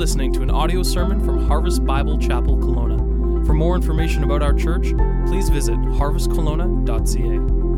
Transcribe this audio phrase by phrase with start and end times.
[0.00, 3.44] listening to an audio sermon from Harvest Bible Chapel Kelowna.
[3.44, 4.94] For more information about our church,
[5.26, 7.69] please visit harvestkelowna.ca.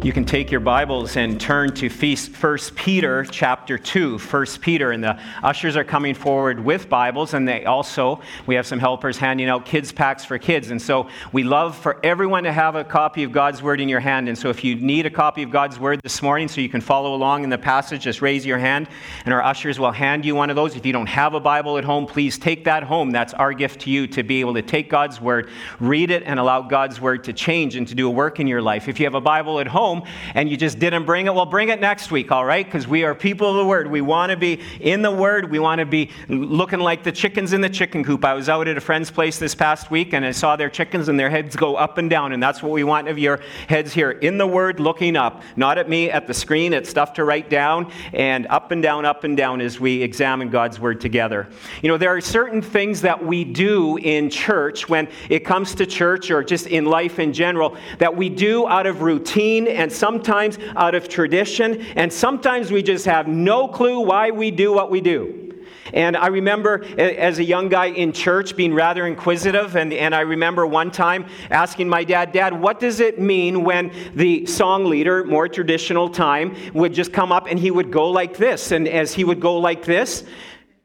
[0.00, 4.18] You can take your Bibles and turn to 1 Peter chapter 2.
[4.18, 8.64] 1 Peter, and the ushers are coming forward with Bibles, and they also, we have
[8.64, 10.70] some helpers handing out kids' packs for kids.
[10.70, 13.98] And so we love for everyone to have a copy of God's Word in your
[13.98, 14.28] hand.
[14.28, 16.80] And so if you need a copy of God's Word this morning so you can
[16.80, 18.86] follow along in the passage, just raise your hand,
[19.24, 20.76] and our ushers will hand you one of those.
[20.76, 23.10] If you don't have a Bible at home, please take that home.
[23.10, 26.38] That's our gift to you to be able to take God's Word, read it, and
[26.38, 28.86] allow God's Word to change and to do a work in your life.
[28.86, 30.02] If you have a Bible at home, home
[30.34, 32.64] and you just didn't bring it, well, bring it next week, all right?
[32.64, 33.90] Because we are people of the Word.
[33.90, 35.50] We want to be in the Word.
[35.50, 38.24] We want to be looking like the chickens in the chicken coop.
[38.24, 41.08] I was out at a friend's place this past week and I saw their chickens
[41.08, 42.32] and their heads go up and down.
[42.32, 45.78] And that's what we want of your heads here in the Word, looking up, not
[45.78, 49.24] at me, at the screen, at stuff to write down, and up and down, up
[49.24, 51.48] and down as we examine God's Word together.
[51.82, 55.86] You know, there are certain things that we do in church when it comes to
[55.86, 60.58] church or just in life in general that we do out of routine and sometimes
[60.76, 65.00] out of tradition, and sometimes we just have no clue why we do what we
[65.00, 65.44] do.
[65.92, 70.20] And I remember as a young guy in church being rather inquisitive, and, and I
[70.20, 75.24] remember one time asking my dad, Dad, what does it mean when the song leader,
[75.24, 78.72] more traditional time, would just come up and he would go like this?
[78.72, 80.24] And as he would go like this,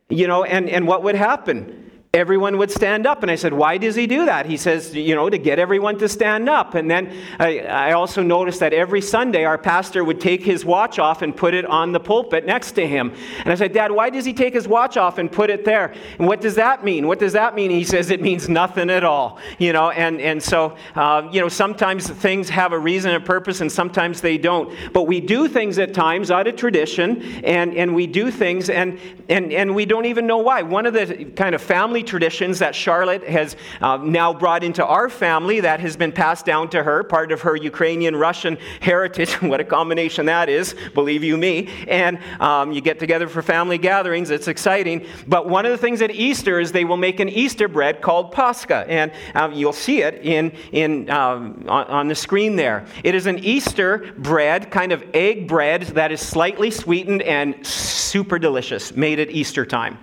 [0.09, 1.91] you know, and, and what would happen?
[2.16, 3.23] Everyone would stand up.
[3.23, 4.45] And I said, Why does he do that?
[4.45, 6.75] He says, You know, to get everyone to stand up.
[6.75, 11.00] And then I, I, also noticed that every Sunday our pastor would take his watch
[11.00, 13.16] off and put it on the pulpit next to him.
[13.39, 15.95] And I said, Dad, why does he take his watch off and put it there?
[16.19, 17.08] And what does that mean?
[17.08, 17.72] What does that mean?
[17.72, 19.39] He says, It means nothing at all.
[19.58, 23.59] You know, and, and so, uh, you know, sometimes things have a reason and purpose
[23.61, 24.72] and sometimes they don't.
[24.94, 29.00] But we do things at times out of tradition and, and we do things and,
[29.29, 30.62] and, and we don't even know why.
[30.62, 35.09] One of the kind of family traditions that Charlotte has uh, now brought into our
[35.09, 39.34] family that has been passed down to her, part of her Ukrainian Russian heritage.
[39.41, 41.69] what a combination that is, believe you me.
[41.88, 45.06] And um, you get together for family gatherings, it's exciting.
[45.28, 48.31] But one of the things at Easter is they will make an Easter bread called
[48.31, 48.85] Pascha.
[48.88, 52.85] And um, you'll see it in, in, um, on, on the screen there.
[53.03, 58.40] It is an Easter bread, kind of egg bread that is slightly sweetened and super
[58.40, 59.97] delicious, made at Easter time.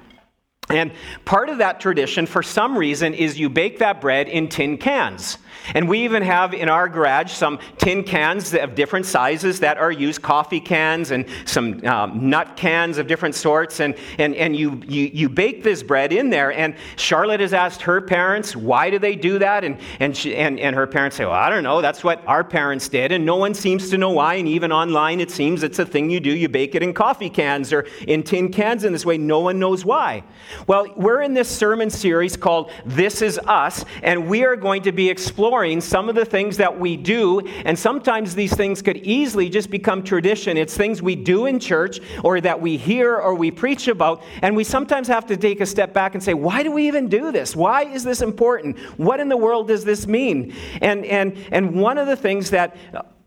[0.71, 0.93] And
[1.25, 5.39] part of that tradition, for some reason, is you bake that bread in tin cans.
[5.75, 9.93] And we even have in our garage some tin cans of different sizes that are
[9.93, 13.81] used coffee cans and some um, nut cans of different sorts.
[13.81, 16.53] And, and, and you, you, you bake this bread in there.
[16.53, 19.65] And Charlotte has asked her parents, why do they do that?
[19.65, 21.81] And, and, she, and, and her parents say, well, I don't know.
[21.83, 23.13] That's what our parents did.
[23.13, 24.35] And no one seems to know why.
[24.35, 26.31] And even online, it seems it's a thing you do.
[26.31, 29.19] You bake it in coffee cans or in tin cans in this way.
[29.19, 30.25] No one knows why.
[30.67, 33.85] Well, we're in this sermon series called This Is Us.
[34.03, 37.41] And we are going to be exploring exploring some of the things that we do,
[37.65, 40.57] and sometimes these things could easily just become tradition.
[40.57, 44.55] It's things we do in church or that we hear or we preach about, and
[44.55, 47.33] we sometimes have to take a step back and say, why do we even do
[47.33, 47.57] this?
[47.57, 48.79] Why is this important?
[48.97, 50.55] What in the world does this mean?
[50.81, 52.77] And, and, and one of the things that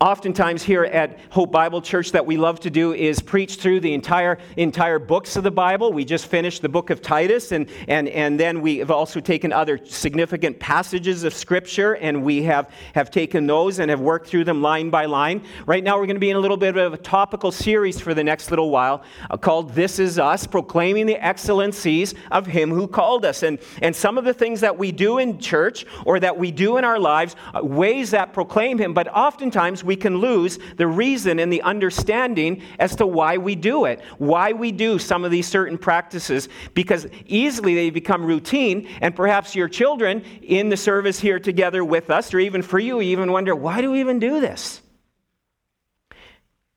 [0.04, 3.94] oftentimes here at Hope Bible Church that we love to do is preach through the
[3.94, 5.94] entire, entire books of the Bible.
[5.94, 9.50] We just finished the book of Titus, and, and, and then we have also taken
[9.50, 14.44] other significant passages of Scripture, and we have, have taken those and have worked through
[14.44, 15.42] them line by line.
[15.64, 18.12] Right now, we're going to be in a little bit of a topical series for
[18.12, 22.86] the next little while uh, called This Is Us, proclaiming the excellencies of Him who
[22.86, 23.42] called us.
[23.42, 26.76] And, and some of the things that we do in church or that we do
[26.76, 30.88] in our lives, uh, ways that proclaim Him, but oftentimes we we can lose the
[30.88, 35.30] reason and the understanding as to why we do it, why we do some of
[35.30, 41.20] these certain practices, because easily they become routine, and perhaps your children in the service
[41.20, 44.40] here together with us, or even for you, even wonder, why do we even do
[44.40, 44.82] this?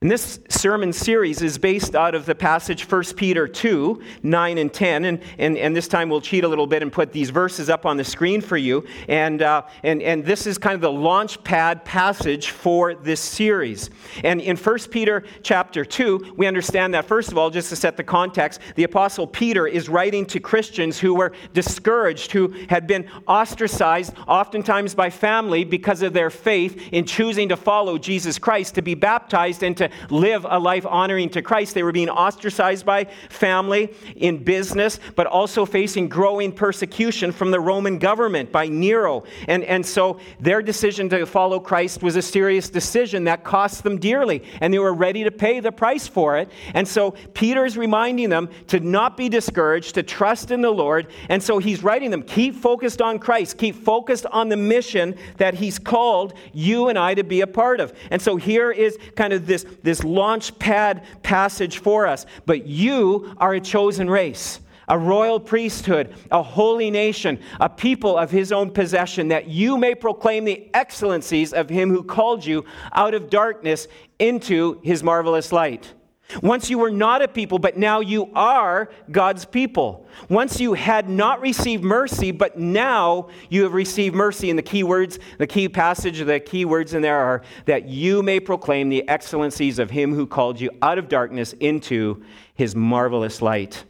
[0.04, 4.72] And this sermon series is based out of the passage 1 Peter 2, 9 and
[4.72, 5.06] 10.
[5.06, 7.84] And, and, and this time we'll cheat a little bit and put these verses up
[7.84, 8.86] on the screen for you.
[9.08, 13.90] And, uh, and, and this is kind of the launch pad passage for this series.
[14.24, 17.98] And in 1 Peter chapter 2, we understand that, first of all, just to set
[17.98, 23.10] the context, the Apostle Peter is writing to Christians who were discouraged, who had been
[23.28, 28.84] ostracized, oftentimes by family, because of their faith in choosing to follow Jesus Christ, to
[28.84, 31.74] be baptized, and to live a life honoring to Christ.
[31.74, 37.60] They were being ostracized by family, in business, but also facing growing persecution from the
[37.60, 39.24] Roman government by Nero.
[39.48, 44.00] And, and so their decision to follow Christ was a serious decision that cost them
[44.00, 46.50] dearly, and they were ready to pay the price for it.
[46.74, 51.08] And so Peter's reminding them to not be discouraged, to trust in the Lord.
[51.30, 55.56] And so he's writing them keep focused on Christ, keep focused on the mission that
[55.56, 57.94] he's called you and I to be a part of.
[58.12, 62.26] And so here is kind of this, this launch pad passage for us.
[62.46, 64.60] But you are a chosen race
[64.90, 69.94] a royal priesthood, a holy nation, a people of his own possession, that you may
[69.94, 72.64] proclaim the excellencies of him who called you
[72.94, 73.88] out of darkness
[74.18, 75.94] into his marvelous light.
[76.42, 80.06] Once you were not a people, but now you are God's people.
[80.30, 84.50] Once you had not received mercy, but now you have received mercy.
[84.50, 88.22] And the key words, the key passage, the key words in there are that you
[88.22, 92.24] may proclaim the excellencies of him who called you out of darkness into
[92.56, 93.86] his marvelous light.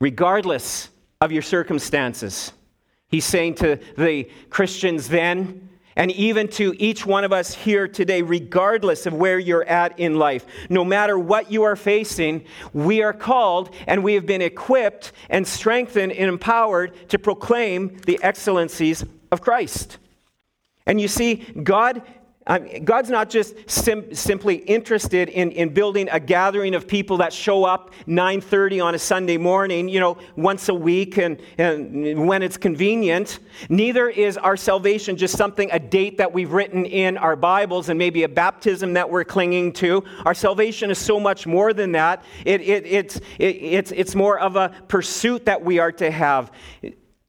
[0.00, 2.52] Regardless of your circumstances,
[3.08, 8.22] he's saying to the Christians then, and even to each one of us here today,
[8.22, 13.12] regardless of where you're at in life, no matter what you are facing, we are
[13.12, 19.40] called and we have been equipped and strengthened and empowered to proclaim the excellencies of
[19.40, 19.98] Christ.
[20.86, 22.02] And you see, God
[22.46, 27.64] God's not just sim- simply interested in, in building a gathering of people that show
[27.64, 32.58] up 9.30 on a Sunday morning, you know, once a week and, and when it's
[32.58, 33.38] convenient.
[33.70, 37.98] Neither is our salvation just something, a date that we've written in our Bibles and
[37.98, 40.04] maybe a baptism that we're clinging to.
[40.26, 42.24] Our salvation is so much more than that.
[42.44, 46.52] It, it, it's, it, it's, it's more of a pursuit that we are to have.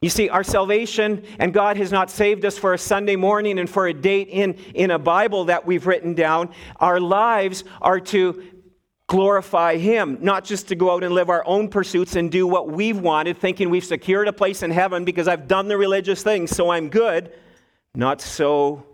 [0.02, 3.68] You see, our salvation and God has not saved us for a Sunday morning and
[3.68, 6.50] for a date in, in a Bible that we've written down.
[6.76, 8.42] Our lives are to
[9.06, 12.68] glorify Him, not just to go out and live our own pursuits and do what
[12.68, 16.50] we've wanted, thinking we've secured a place in heaven because I've done the religious things,
[16.50, 17.32] so I'm good.
[17.94, 18.84] Not so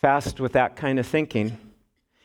[0.00, 1.58] fast with that kind of thinking.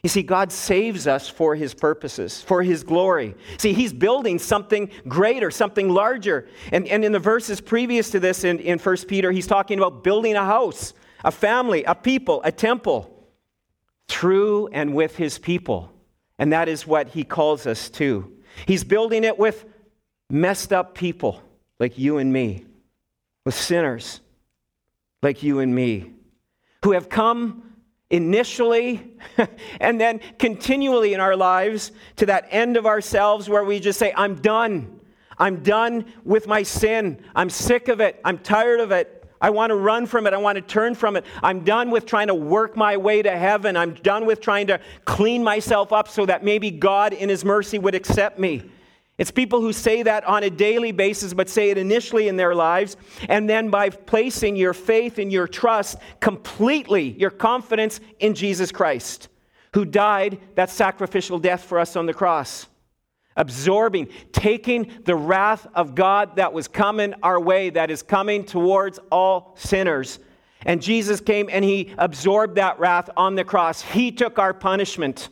[0.05, 3.33] You see, God saves us for his purposes, for his glory.
[3.57, 6.47] See, he's building something greater, something larger.
[6.71, 10.03] And, and in the verses previous to this in, in 1 Peter, he's talking about
[10.03, 10.93] building a house,
[11.23, 13.27] a family, a people, a temple,
[14.07, 15.91] through and with his people.
[16.37, 18.31] And that is what he calls us to.
[18.67, 19.65] He's building it with
[20.29, 21.41] messed up people
[21.79, 22.63] like you and me,
[23.43, 24.19] with sinners
[25.23, 26.11] like you and me,
[26.83, 27.74] who have come
[28.09, 29.15] initially
[29.79, 34.13] and then continually in our lives to that end of ourselves where we just say,
[34.15, 34.99] I'm done.
[35.37, 37.23] I'm done with my sin.
[37.35, 38.21] I'm sick of it.
[38.23, 39.23] I'm tired of it.
[39.41, 40.33] I want to run from it.
[40.33, 41.25] I want to turn from it.
[41.43, 43.75] I'm done with trying to work my way to heaven.
[43.75, 47.77] I'm done with trying to clean myself up so that maybe God, in His mercy,
[47.77, 48.63] would accept me.
[49.17, 52.53] It's people who say that on a daily basis, but say it initially in their
[52.53, 52.97] lives.
[53.29, 59.29] And then by placing your faith and your trust completely, your confidence in Jesus Christ,
[59.73, 62.67] who died that sacrificial death for us on the cross.
[63.37, 68.99] Absorbing, taking the wrath of God that was coming our way, that is coming towards
[69.11, 70.19] all sinners.
[70.65, 73.81] And Jesus came and he absorbed that wrath on the cross.
[73.81, 75.29] He took our punishment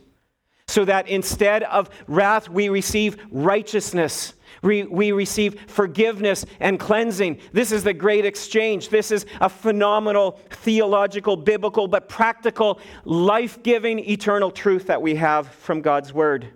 [0.68, 4.34] so that instead of wrath, we receive righteousness.
[4.62, 7.38] We, we receive forgiveness and cleansing.
[7.52, 8.88] This is the great exchange.
[8.88, 15.48] This is a phenomenal theological, biblical, but practical, life giving, eternal truth that we have
[15.48, 16.44] from God's Word.
[16.44, 16.52] And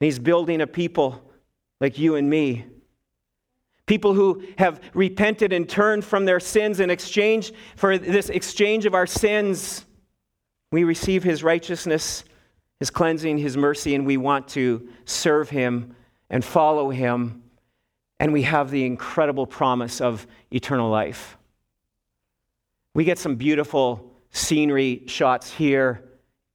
[0.00, 1.22] He's building a people
[1.80, 2.64] like you and me.
[3.86, 8.94] People who have repented and turned from their sins in exchange for this exchange of
[8.94, 9.84] our sins.
[10.72, 12.24] We receive His righteousness
[12.82, 15.94] his cleansing, His mercy, and we want to serve Him
[16.28, 17.44] and follow Him.
[18.18, 21.38] And we have the incredible promise of eternal life.
[22.92, 26.02] We get some beautiful scenery shots here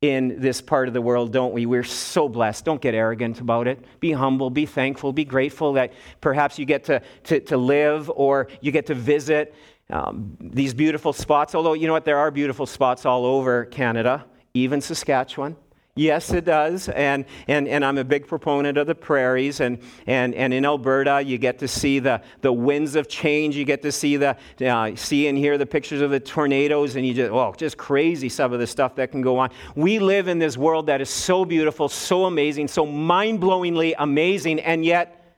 [0.01, 1.65] in this part of the world, don't we?
[1.65, 2.65] We're so blessed.
[2.65, 3.79] Don't get arrogant about it.
[4.01, 8.49] Be humble, be thankful, be grateful that perhaps you get to, to, to live or
[8.59, 9.55] you get to visit
[9.89, 11.55] um, these beautiful spots.
[11.55, 12.03] Although, you know what?
[12.03, 15.55] There are beautiful spots all over Canada, even Saskatchewan.
[15.97, 16.89] Yes, it does.
[16.89, 19.59] And, and, and I'm a big proponent of the prairies.
[19.59, 23.55] And, and, and in Alberta, you get to see the, the winds of change.
[23.55, 26.95] You get to see, the, uh, see and hear the pictures of the tornadoes.
[26.95, 29.49] And you just, oh, just crazy some of the stuff that can go on.
[29.75, 34.59] We live in this world that is so beautiful, so amazing, so mind blowingly amazing.
[34.61, 35.35] And yet,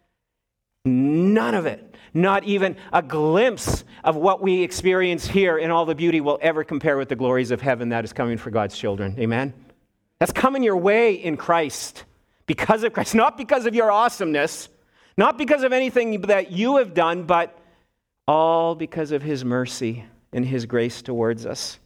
[0.86, 5.94] none of it not even a glimpse of what we experience here in all the
[5.94, 9.16] beauty will ever compare with the glories of heaven that is coming for God's children.
[9.20, 9.54] Amen?
[10.20, 12.04] That's coming your way in Christ
[12.46, 14.70] because of Christ, not because of your awesomeness,
[15.18, 17.58] not because of anything that you have done, but
[18.28, 21.80] all because of His mercy and His grace towards us.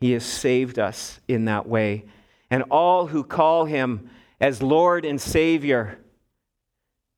[0.00, 2.04] He has saved us in that way.
[2.50, 4.10] And all who call Him
[4.40, 5.98] as Lord and Savior,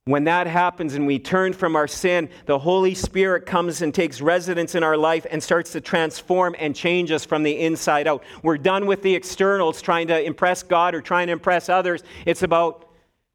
[0.05, 4.19] when that happens and we turn from our sin, the Holy Spirit comes and takes
[4.19, 8.23] residence in our life and starts to transform and change us from the inside out.
[8.41, 12.01] We're done with the externals, trying to impress God or trying to impress others.
[12.25, 12.89] It's about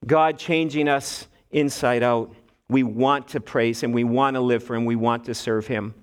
[0.05, 2.35] God changing us inside out.
[2.69, 5.69] We want to praise Him, we want to live for Him, we want to serve
[5.69, 5.95] Him.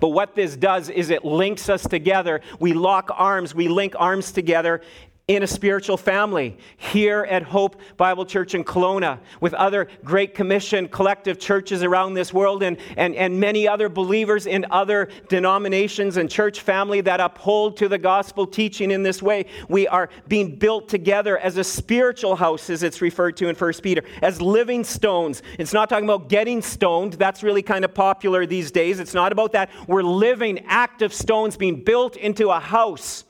[0.00, 2.40] But what this does is it links us together.
[2.60, 4.80] We lock arms, we link arms together,
[5.28, 10.88] in a spiritual family here at Hope Bible Church in Kelowna with other Great Commission
[10.88, 16.28] collective churches around this world and, and, and many other believers in other denominations and
[16.28, 19.46] church family that uphold to the gospel teaching in this way.
[19.68, 23.72] We are being built together as a spiritual house, as it's referred to in 1
[23.74, 25.44] Peter, as living stones.
[25.56, 27.12] It's not talking about getting stoned.
[27.12, 28.98] That's really kind of popular these days.
[28.98, 29.70] It's not about that.
[29.86, 33.22] We're living, active stones being built into a house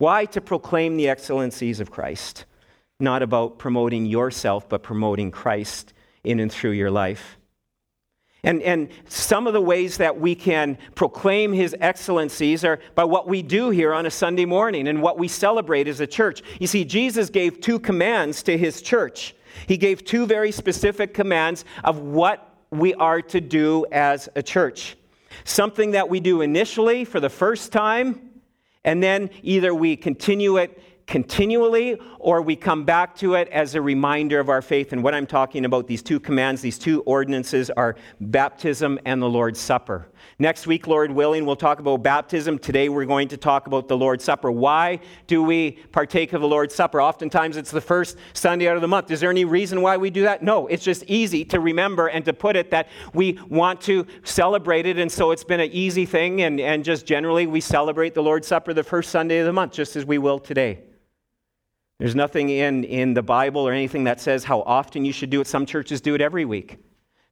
[0.00, 0.24] why?
[0.24, 2.46] To proclaim the excellencies of Christ.
[2.98, 5.92] Not about promoting yourself, but promoting Christ
[6.24, 7.36] in and through your life.
[8.42, 13.28] And, and some of the ways that we can proclaim his excellencies are by what
[13.28, 16.42] we do here on a Sunday morning and what we celebrate as a church.
[16.58, 19.34] You see, Jesus gave two commands to his church.
[19.66, 24.96] He gave two very specific commands of what we are to do as a church.
[25.44, 28.29] Something that we do initially for the first time,
[28.84, 33.82] and then either we continue it continually or we come back to it as a
[33.82, 34.92] reminder of our faith.
[34.92, 39.28] And what I'm talking about, these two commands, these two ordinances, are baptism and the
[39.28, 40.08] Lord's Supper.
[40.40, 42.58] Next week, Lord willing, we'll talk about baptism.
[42.58, 44.50] Today, we're going to talk about the Lord's Supper.
[44.50, 47.02] Why do we partake of the Lord's Supper?
[47.02, 49.10] Oftentimes, it's the first Sunday out of the month.
[49.10, 50.42] Is there any reason why we do that?
[50.42, 54.86] No, it's just easy to remember and to put it that we want to celebrate
[54.86, 54.98] it.
[54.98, 56.40] And so it's been an easy thing.
[56.40, 59.74] And, and just generally, we celebrate the Lord's Supper the first Sunday of the month,
[59.74, 60.80] just as we will today.
[61.98, 65.42] There's nothing in, in the Bible or anything that says how often you should do
[65.42, 65.46] it.
[65.48, 66.78] Some churches do it every week.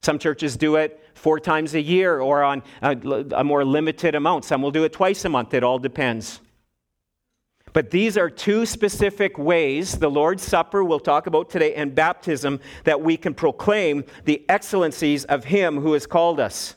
[0.01, 2.95] Some churches do it four times a year or on a,
[3.35, 4.45] a, more limited amount.
[4.45, 5.53] Some will do it twice a month.
[5.53, 6.39] It all depends.
[7.73, 12.59] But these are two specific ways the Lord's Supper, we'll talk about today, and baptism
[12.85, 16.75] that we can proclaim the excellencies of Him who has called us.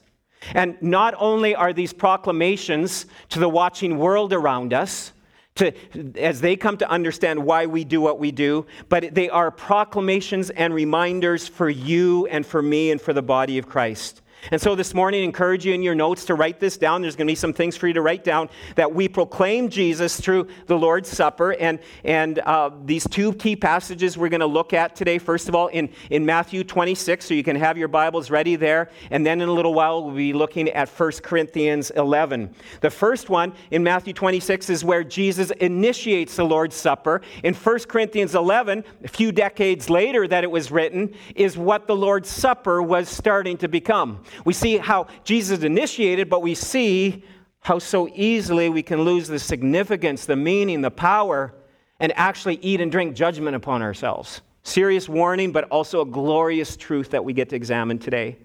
[0.54, 5.12] And not only are these proclamations to the watching world around us,
[5.56, 5.73] to,
[6.16, 10.50] as they come to understand why we do what we do, but they are proclamations
[10.50, 14.21] and reminders for you and for me and for the body of Christ.
[14.50, 17.02] And so this morning, I encourage you in your notes to write this down.
[17.02, 20.20] There's going to be some things for you to write down that we proclaim Jesus
[20.20, 21.52] through the Lord's Supper.
[21.52, 25.18] And, and uh, these two key passages we're going to look at today.
[25.18, 28.90] First of all, in, in Matthew 26, so you can have your Bibles ready there.
[29.12, 32.52] And then in a little while, we'll be looking at 1 Corinthians 11.
[32.80, 37.22] The first one in Matthew 26 is where Jesus initiates the Lord's Supper.
[37.44, 41.94] In 1 Corinthians 11, a few decades later that it was written, is what the
[41.94, 44.18] Lord's Supper was starting to become.
[44.44, 47.24] We see how Jesus initiated, but we see
[47.60, 51.54] how so easily we can lose the significance, the meaning, the power,
[52.00, 54.42] and actually eat and drink judgment upon ourselves.
[54.64, 58.36] Serious warning, but also a glorious truth that we get to examine today.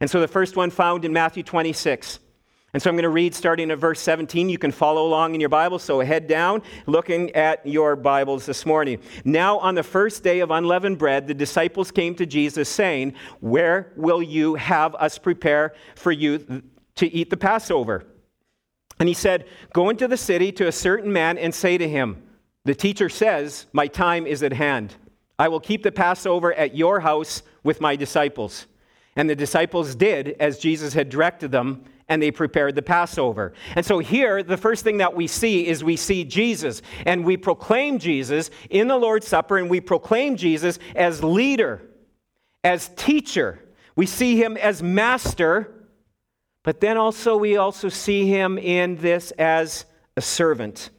[0.00, 2.18] And so the first one found in Matthew 26.
[2.76, 4.50] And so I'm going to read starting at verse 17.
[4.50, 8.66] You can follow along in your Bible, so head down looking at your Bibles this
[8.66, 9.00] morning.
[9.24, 13.94] Now, on the first day of unleavened bread, the disciples came to Jesus saying, Where
[13.96, 16.62] will you have us prepare for you
[16.96, 18.04] to eat the Passover?
[19.00, 22.22] And he said, Go into the city to a certain man and say to him,
[22.66, 24.96] The teacher says, My time is at hand.
[25.38, 28.66] I will keep the Passover at your house with my disciples.
[29.18, 33.52] And the disciples did as Jesus had directed them and they prepared the Passover.
[33.74, 37.36] And so here, the first thing that we see is we see Jesus, and we
[37.36, 41.82] proclaim Jesus in the Lord's Supper, and we proclaim Jesus as leader,
[42.62, 43.60] as teacher.
[43.96, 45.72] We see him as master,
[46.62, 49.84] but then also we also see him in this as
[50.16, 50.90] a servant.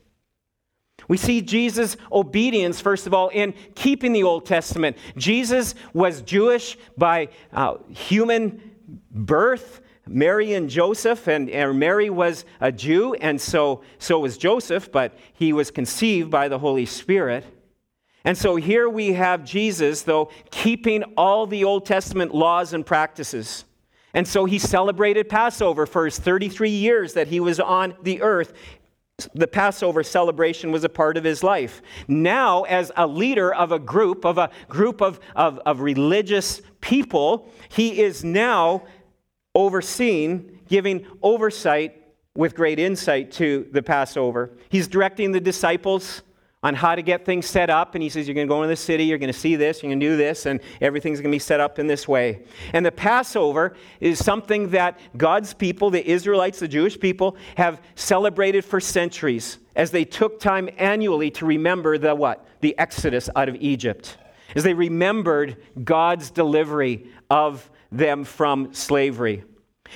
[1.07, 4.97] We see Jesus' obedience, first of all, in keeping the Old Testament.
[5.15, 8.61] Jesus was Jewish by uh, human
[9.11, 14.91] birth, Mary and Joseph, and, and, Mary was a Jew, and so, so was Joseph,
[14.91, 17.45] but he was conceived by the Holy Spirit.
[18.23, 23.63] And so here we have Jesus, though, keeping all the Old Testament laws and practices.
[24.13, 28.53] And so he celebrated Passover for his 33 years that he was on the earth.
[29.33, 31.81] The Passover celebration was a part of his life.
[32.07, 37.49] Now, as a leader of a group, of a group of, of, of religious people,
[37.69, 38.83] he is now
[39.57, 42.03] overseeing, giving oversight
[42.35, 44.51] with great insight to the Passover.
[44.69, 46.21] He's directing the disciples
[46.61, 47.95] on how to get things set up.
[47.95, 49.81] And he says, You're going to go into the city, you're going to see this,
[49.81, 52.43] you're going to do this, and everything's going to be set up in this way.
[52.73, 58.63] And the Passover is something that God's people, the Israelites, the Jewish people, have celebrated
[58.63, 62.45] for centuries as they took time annually to remember the what?
[62.61, 64.17] The Exodus out of Egypt.
[64.55, 69.43] As they remembered God's delivery of them from slavery.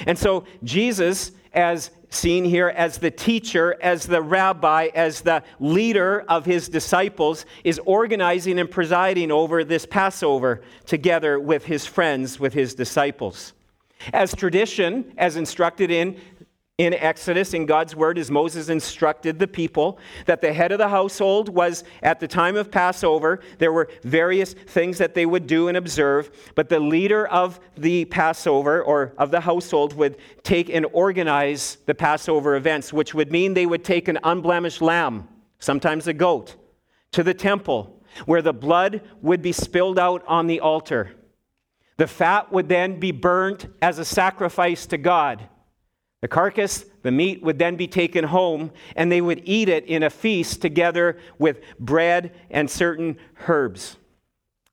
[0.08, 6.22] And so Jesus, as seen here as the teacher, as the rabbi, as the leader
[6.28, 12.54] of his disciples, is organizing and presiding over this Passover together with his friends, with
[12.54, 13.54] his disciples.
[14.14, 16.20] As tradition, as instructed in
[16.78, 20.90] in Exodus, in God's word, as Moses instructed the people, that the head of the
[20.90, 25.68] household was, at the time of Passover, there were various things that they would do
[25.68, 30.88] and observe, but the leader of the Passover or of the household would take and
[30.92, 35.28] organize the Passover events, which would mean they would take an unblemished lamb,
[35.60, 36.56] sometimes a goat,
[37.12, 41.12] to the temple, where the blood would be spilled out on the altar.
[41.98, 45.48] The fat would then be burnt as a sacrifice to God.
[46.22, 50.04] The carcass, the meat, would then be taken home, and they would eat it in
[50.04, 53.98] a feast together with bread and certain herbs.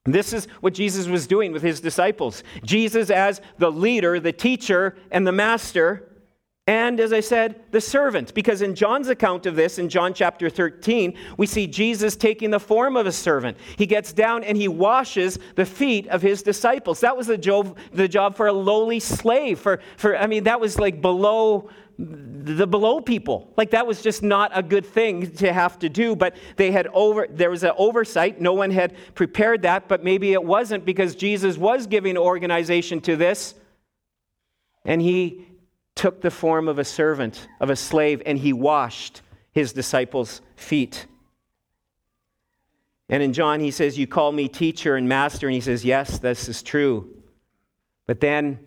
[0.05, 2.43] This is what Jesus was doing with his disciples.
[2.65, 6.08] Jesus, as the leader, the teacher, and the master,
[6.69, 8.35] and as I said, the servant.
[8.35, 12.61] Because in John's account of this, in John chapter 13, we see Jesus taking the
[12.61, 13.57] form of a servant.
[13.79, 17.01] He gets down and he washes the feet of his disciples.
[17.01, 19.59] That was the job, the job for a lowly slave.
[19.59, 23.51] For, for, I mean, that was like below the below people.
[23.57, 26.87] Like that was just not a good thing to have to do, but they had
[26.93, 28.43] over there was an oversight.
[28.43, 33.17] No one had prepared that, but maybe it wasn't because Jesus was giving organization to
[33.17, 33.55] this.
[34.85, 35.48] And he
[35.99, 41.07] took the form of a servant, of a slave, and he washed his disciples' feet.
[43.09, 45.49] And in John, he says, You call me teacher and master.
[45.49, 47.17] And he says, Yes, this is true.
[48.07, 48.61] But then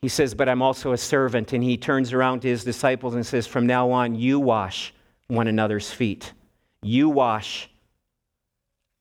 [0.00, 1.52] he says, But I'm also a servant.
[1.52, 4.92] And he turns around to his disciples and says, From now on, you wash
[5.28, 6.32] one another's feet.
[6.82, 7.70] You wash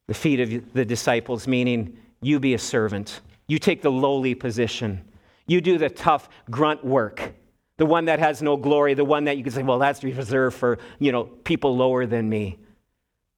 [0.08, 3.22] the feet of the disciples, meaning you be a servant.
[3.48, 5.04] You take the lowly position.
[5.48, 7.34] You do the tough grunt work
[7.78, 10.56] the one that has no glory, the one that you can say, well, that's reserved
[10.56, 12.58] for, you know, people lower than me.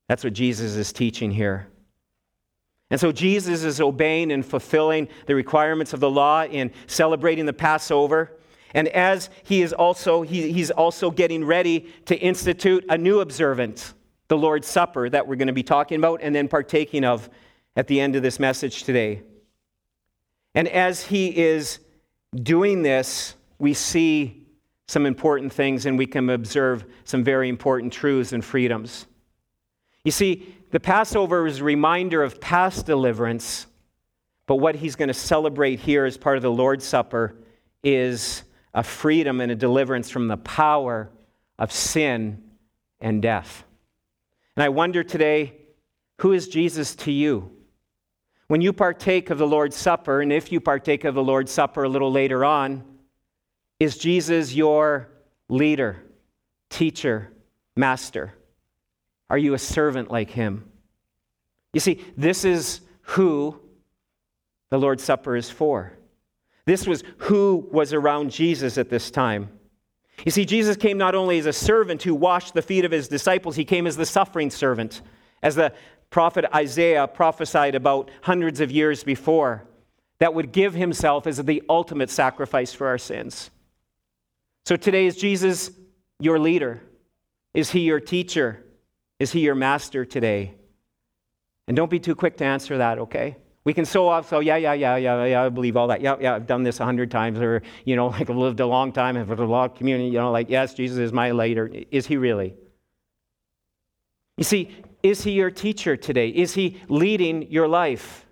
[0.10, 1.68] That's what Jesus is teaching here.
[2.90, 7.54] And so Jesus is obeying and fulfilling the requirements of the law in celebrating the
[7.54, 8.32] Passover.
[8.74, 13.94] And as he is also, he, he's also getting ready to institute a new observance,
[14.28, 17.30] the Lord's Supper, that we're going to be talking about and then partaking of
[17.76, 19.22] at the end of this message today.
[20.54, 21.80] And as he is
[22.36, 24.46] doing this, we see
[24.90, 29.06] some important things and we can observe some very important truths and freedoms.
[30.04, 33.68] You see, the Passover is a reminder of past deliverance,
[34.48, 37.38] but what he's going to celebrate here as part of the Lord's Supper
[37.86, 41.10] is a freedom and a deliverance from the power
[41.58, 42.44] of sin
[43.00, 43.64] and death.
[44.58, 45.54] And I wonder today,
[46.18, 47.50] who is Jesus to you?
[48.48, 51.86] When you partake of the Lord's Supper, and if you partake of the Lord's Supper
[51.86, 52.84] a little later on,
[53.80, 55.10] is Jesus your
[55.50, 56.04] leader,
[56.70, 57.32] teacher,
[57.76, 58.34] master?
[59.30, 60.70] Are you a servant like him?
[61.74, 63.60] You see, this is who
[64.70, 65.94] the Lord's Supper is for.
[66.66, 69.50] This was who was around Jesus at this time.
[70.26, 73.08] You see, Jesus came not only as a servant who washed the feet of his
[73.08, 75.02] disciples, he came as the suffering servant,
[75.42, 75.74] as the
[76.10, 79.66] prophet Isaiah prophesied about hundreds of years before,
[80.20, 83.50] that would give himself as the ultimate sacrifice for our sins.
[84.66, 85.72] So today, is Jesus
[86.20, 86.82] your leader?
[87.54, 88.64] Is he your teacher?
[89.20, 90.56] Is he your master today?
[91.68, 93.38] And don't be too quick to answer that, okay?
[93.66, 96.02] We can so off, so yeah, yeah, yeah, yeah, yeah, I believe all that.
[96.02, 98.66] Yeah, yeah, I've done this a hundred times, or, you know, like I've lived a
[98.66, 101.70] long time, I've lived a long community, you know, like, yes, Jesus is my leader.
[101.92, 102.56] Is he really?
[104.38, 106.30] You see, is he your teacher today?
[106.30, 108.26] Is he leading your life?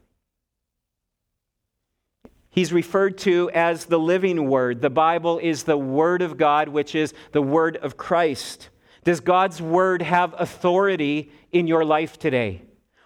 [2.51, 4.81] He's referred to as the living word.
[4.81, 8.69] The Bible is the word of God, which is the word of Christ.
[9.05, 12.61] Does God's word have authority in your life today?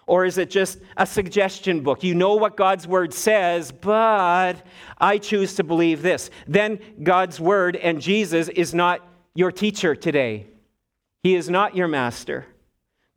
[0.06, 2.04] Or is it just a suggestion book?
[2.04, 4.54] You know what God's word says, but
[4.98, 6.30] I choose to believe this.
[6.46, 10.46] Then God's word and Jesus is not your teacher today.
[11.22, 12.46] He is not your master.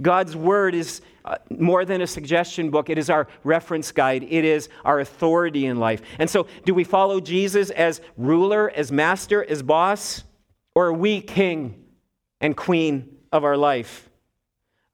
[0.02, 4.44] God's word is uh, more than a suggestion book, it is our reference guide, it
[4.44, 6.02] is our authority in life.
[6.18, 10.24] And so, do we follow Jesus as ruler, as master, as boss,
[10.74, 11.84] or are we king
[12.42, 14.10] and queen of our life?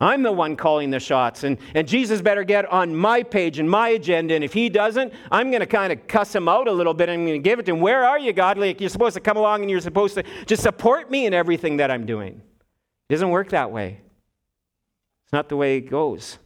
[0.02, 3.70] I'm the one calling the shots, and, and Jesus better get on my page and
[3.70, 4.36] my agenda.
[4.36, 7.08] And if he doesn't, I'm going to kind of cuss him out a little bit.
[7.08, 7.80] I'm going to give it to him.
[7.80, 8.58] Where are you, God?
[8.58, 11.78] Like you're supposed to come along and you're supposed to just support me in everything
[11.78, 12.42] that I'm doing.
[13.10, 14.02] It doesn't work that way.
[15.36, 16.38] Not the way it goes.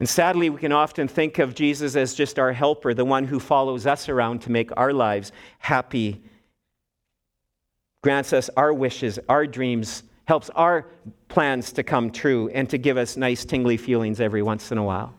[0.00, 3.40] And sadly, we can often think of Jesus as just our helper, the one who
[3.40, 6.22] follows us around to make our lives happy,
[8.02, 10.88] grants us our wishes, our dreams, helps our
[11.28, 14.84] plans to come true, and to give us nice, tingly feelings every once in a
[14.84, 15.14] while.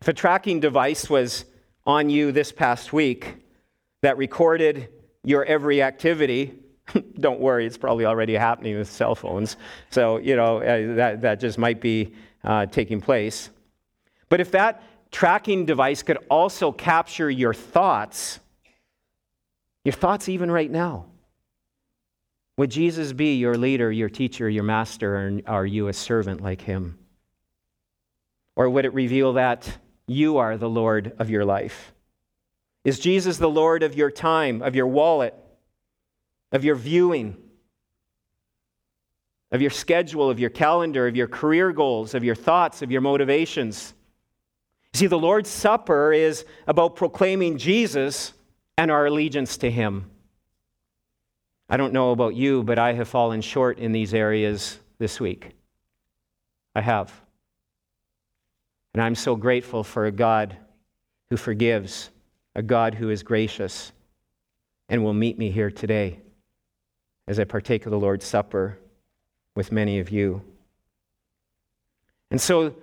[0.00, 1.44] If a tracking device was
[1.84, 3.34] on you this past week
[4.00, 4.88] that recorded
[5.22, 6.63] your every activity,
[7.20, 9.56] Don't worry, it's probably already happening with cell phones.
[9.90, 13.50] So, you know, uh, that, that just might be uh, taking place.
[14.28, 18.40] But if that tracking device could also capture your thoughts,
[19.84, 21.06] your thoughts even right now,
[22.56, 26.60] would Jesus be your leader, your teacher, your master, and are you a servant like
[26.60, 26.98] him?
[28.56, 31.92] Or would it reveal that you are the Lord of your life?
[32.84, 35.34] Is Jesus the Lord of your time, of your wallet,
[36.54, 37.36] of your viewing,
[39.50, 43.00] of your schedule, of your calendar, of your career goals, of your thoughts, of your
[43.00, 43.92] motivations.
[44.94, 48.32] See, the Lord's Supper is about proclaiming Jesus
[48.78, 50.08] and our allegiance to Him.
[51.68, 55.56] I don't know about you, but I have fallen short in these areas this week.
[56.76, 57.12] I have.
[58.92, 60.56] And I'm so grateful for a God
[61.30, 62.10] who forgives,
[62.54, 63.90] a God who is gracious,
[64.88, 66.20] and will meet me here today
[67.26, 68.78] as I partake of the Lord's Supper
[69.54, 70.42] with many of you.
[72.30, 72.74] And so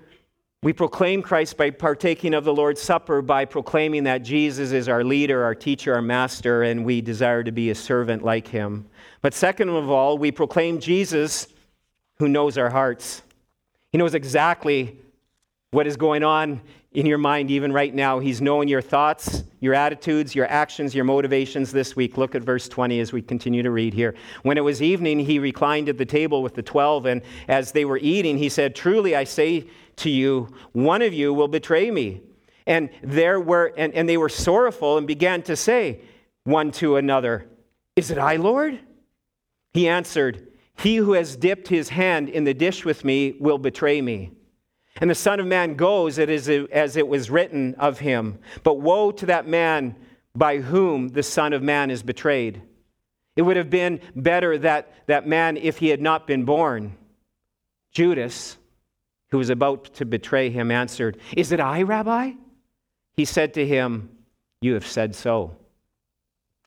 [0.63, 5.03] we proclaim Christ by partaking of the Lord's Supper, by proclaiming that Jesus is our
[5.03, 8.85] leader, our teacher, our master, and we desire to be a servant like him.
[9.21, 11.47] But second of all, we proclaim Jesus
[12.19, 13.23] who knows our hearts.
[13.91, 14.97] He knows exactly
[15.71, 16.61] what is going on
[16.93, 18.19] in your mind even right now.
[18.19, 22.17] He's knowing your thoughts, your attitudes, your actions, your motivations this week.
[22.17, 24.13] Look at verse 20 as we continue to read here.
[24.43, 27.85] When it was evening, he reclined at the table with the twelve, and as they
[27.85, 32.21] were eating, he said, Truly I say to you, one of you will betray me.
[32.67, 36.01] And there were and, and they were sorrowful and began to say
[36.43, 37.47] one to another,
[37.95, 38.79] Is it I, Lord?
[39.73, 44.01] He answered, He who has dipped his hand in the dish with me will betray
[44.01, 44.31] me.
[44.99, 48.39] And the Son of Man goes as it was written of him.
[48.63, 49.95] But woe to that man
[50.35, 52.61] by whom the Son of Man is betrayed.
[53.35, 56.97] It would have been better that that man, if he had not been born,
[57.91, 58.57] Judas,
[59.29, 62.33] who was about to betray him, answered, Is it I, Rabbi?
[63.15, 64.09] He said to him,
[64.61, 65.55] You have said so.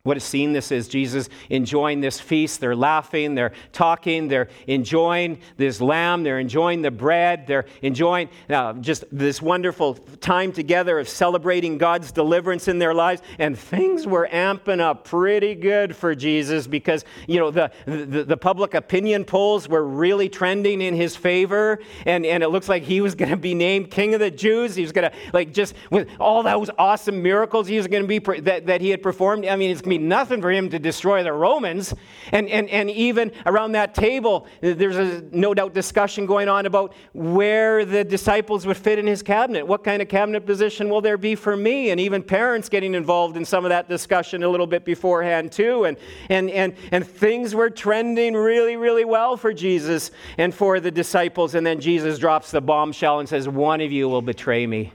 [0.05, 0.87] What a scene this is.
[0.87, 2.61] Jesus enjoying this feast.
[2.61, 8.75] They're laughing, they're talking, they're enjoying this lamb, they're enjoying the bread, they're enjoying uh,
[8.75, 13.23] just this wonderful time together of celebrating God's deliverance in their lives.
[13.39, 18.37] And things were amping up pretty good for Jesus because, you know, the, the, the
[18.37, 21.79] public opinion polls were really trending in his favor.
[22.05, 24.75] And, and it looks like he was going to be named King of the Jews.
[24.75, 28.07] He was going to, like, just with all those awesome miracles he was going to
[28.07, 29.47] be, that, that he had performed.
[29.47, 31.95] I mean, it's nothing for him to destroy the Romans.
[32.33, 36.95] And, and, and even around that table, there's a no doubt discussion going on about
[37.13, 39.67] where the disciples would fit in his cabinet.
[39.67, 41.91] What kind of cabinet position will there be for me?
[41.91, 45.85] And even parents getting involved in some of that discussion a little bit beforehand, too.
[45.85, 45.97] And,
[46.29, 51.55] and, and, and things were trending really, really well for Jesus and for the disciples.
[51.55, 54.93] And then Jesus drops the bombshell and says, One of you will betray me.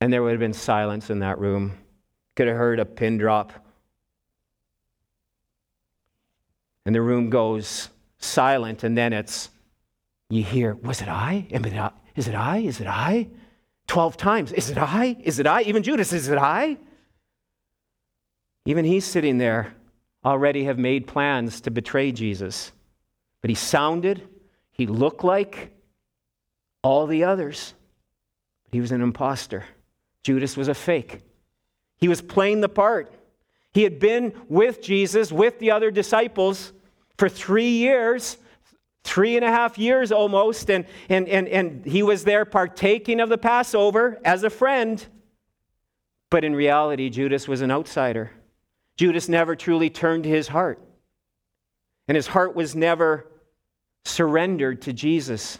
[0.00, 1.78] And there would have been silence in that room.
[2.36, 3.52] Could have heard a pin drop.
[6.84, 9.50] And the room goes silent, and then it's,
[10.30, 11.48] you hear, was it I?
[11.50, 12.58] Is it I?
[12.58, 13.28] Is it I?
[13.88, 14.52] Twelve times.
[14.52, 15.16] Is it I?
[15.24, 15.62] Is it I?
[15.62, 16.76] Even Judas, is it I?
[18.66, 19.74] Even he's sitting there,
[20.24, 22.72] already have made plans to betray Jesus.
[23.40, 24.28] But he sounded,
[24.72, 25.72] he looked like
[26.82, 27.74] all the others.
[28.64, 29.64] But he was an impostor.
[30.22, 31.20] Judas was a fake.
[31.98, 33.12] He was playing the part.
[33.72, 36.72] He had been with Jesus, with the other disciples,
[37.18, 38.38] for three years,
[39.04, 43.28] three and a half years almost, and, and, and, and he was there partaking of
[43.28, 45.06] the Passover as a friend.
[46.30, 48.32] But in reality, Judas was an outsider.
[48.96, 50.82] Judas never truly turned his heart,
[52.08, 53.26] and his heart was never
[54.04, 55.58] surrendered to Jesus.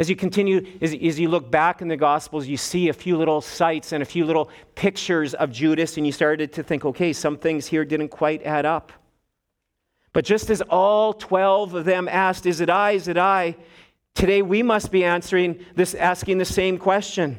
[0.00, 3.18] As you continue, as, as, you look back in the Gospels, you see a few
[3.18, 7.12] little sights and a few little pictures of Judas, and you started to think, okay,
[7.12, 8.94] some things here didn't quite add up.
[10.14, 12.92] But just as all 12 of them asked, Is it I?
[12.92, 13.56] Is it I?
[14.14, 17.38] Today we must be answering this, asking the same question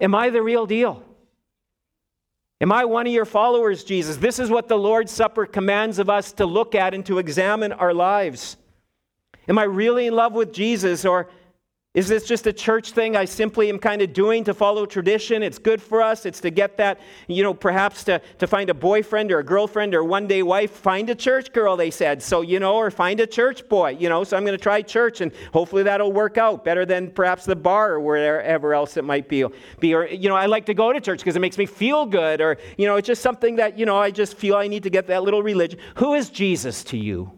[0.00, 1.04] Am I the real deal?
[2.60, 4.16] Am I one of your followers, Jesus?
[4.16, 7.72] This is what the Lord's Supper commands of us to look at and to examine
[7.72, 8.56] our lives.
[9.48, 11.30] Am I really in love with Jesus, or
[11.92, 15.42] is this just a church thing I simply am kind of doing to follow tradition?
[15.42, 16.24] It's good for us.
[16.24, 19.92] It's to get that, you know, perhaps to, to find a boyfriend or a girlfriend
[19.92, 20.70] or one day wife.
[20.70, 22.22] Find a church girl, they said.
[22.22, 24.22] So, you know, or find a church boy, you know.
[24.22, 27.56] So I'm going to try church and hopefully that'll work out better than perhaps the
[27.56, 29.44] bar or wherever else it might be.
[29.80, 32.06] be or, you know, I like to go to church because it makes me feel
[32.06, 32.40] good.
[32.40, 34.90] Or, you know, it's just something that, you know, I just feel I need to
[34.90, 35.80] get that little religion.
[35.96, 37.32] Who is Jesus to you?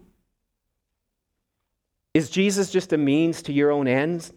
[2.13, 4.35] Is Jesus just a means to your own ends?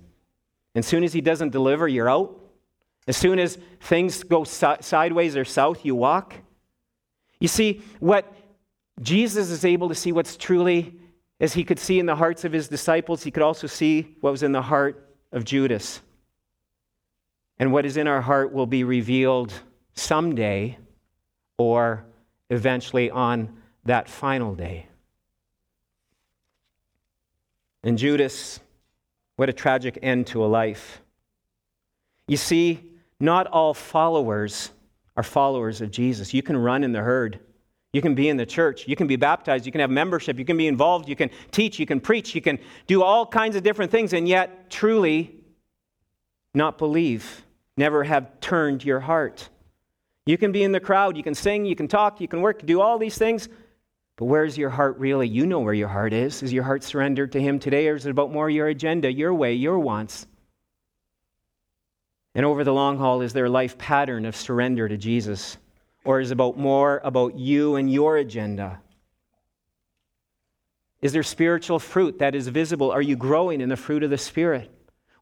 [0.75, 2.37] As soon as he doesn't deliver, you're out.
[3.07, 6.35] As soon as things go si- sideways or south, you walk.
[7.39, 8.31] You see, what
[9.01, 10.95] Jesus is able to see what's truly,
[11.39, 14.31] as he could see in the hearts of his disciples, he could also see what
[14.31, 16.01] was in the heart of Judas.
[17.57, 19.53] And what is in our heart will be revealed
[19.93, 20.77] someday
[21.57, 22.05] or
[22.49, 24.87] eventually on that final day.
[27.83, 28.59] And Judas
[29.35, 31.01] what a tragic end to a life.
[32.27, 34.71] You see, not all followers
[35.15, 36.33] are followers of Jesus.
[36.33, 37.39] You can run in the herd.
[37.93, 38.87] You can be in the church.
[38.87, 39.65] You can be baptized.
[39.65, 40.37] You can have membership.
[40.37, 41.07] You can be involved.
[41.07, 41.79] You can teach.
[41.79, 42.35] You can preach.
[42.35, 45.35] You can do all kinds of different things and yet truly
[46.53, 47.45] not believe,
[47.77, 49.49] never have turned your heart.
[50.25, 51.15] You can be in the crowd.
[51.15, 51.65] You can sing.
[51.65, 52.19] You can talk.
[52.19, 53.47] You can work, do all these things,
[54.17, 55.27] but where's your heart really?
[55.27, 56.41] You know where your heart is.
[56.41, 59.33] Is your heart surrendered to Him today, or is it about more your agenda, your
[59.33, 60.25] way, your wants?
[62.33, 65.57] And over the long haul, is there a life pattern of surrender to Jesus?
[66.03, 68.79] Or is it about more about you and your agenda?
[71.01, 72.91] Is there spiritual fruit that is visible?
[72.91, 74.71] Are you growing in the fruit of the Spirit?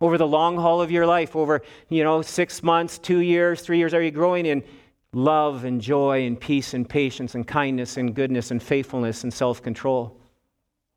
[0.02, 3.78] Over the long haul of your life, over, you know, six months, two years, three
[3.78, 4.64] years, are you growing in
[5.13, 9.62] love and joy and peace and patience and kindness and goodness and faithfulness and self
[9.62, 10.19] control?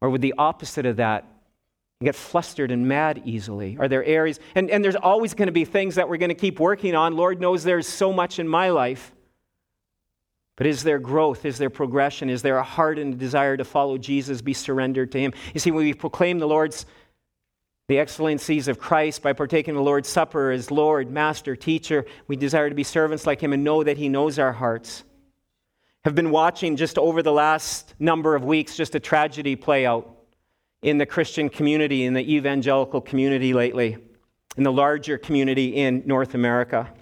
[0.00, 1.24] Or would the opposite of that
[2.02, 3.76] get flustered and mad easily?
[3.78, 6.34] Are there areas, and, and there's always going to be things that we're going to
[6.34, 7.16] keep working on.
[7.16, 9.12] Lord knows there's so much in my life.
[10.56, 11.44] But is there growth?
[11.44, 12.30] Is there progression?
[12.30, 15.34] Is there a heart and a desire to follow Jesus, be surrendered to Him?
[15.52, 16.86] You see, when we proclaim the Lord's
[17.88, 22.04] the excellencies of Christ by partaking the Lord's Supper as Lord, Master, Teacher.
[22.26, 25.04] We desire to be servants like Him and know that He knows our hearts.
[26.04, 30.10] Have been watching just over the last number of weeks just a tragedy play out
[30.82, 33.96] in the Christian community, in the evangelical community lately,
[34.56, 36.92] in the larger community in North America.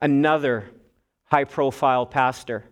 [0.00, 0.70] Another
[1.24, 2.64] high profile pastor.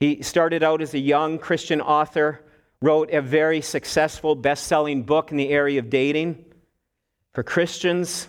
[0.00, 2.42] He started out as a young Christian author
[2.82, 6.44] wrote a very successful best selling book in the area of dating
[7.32, 8.28] for Christians.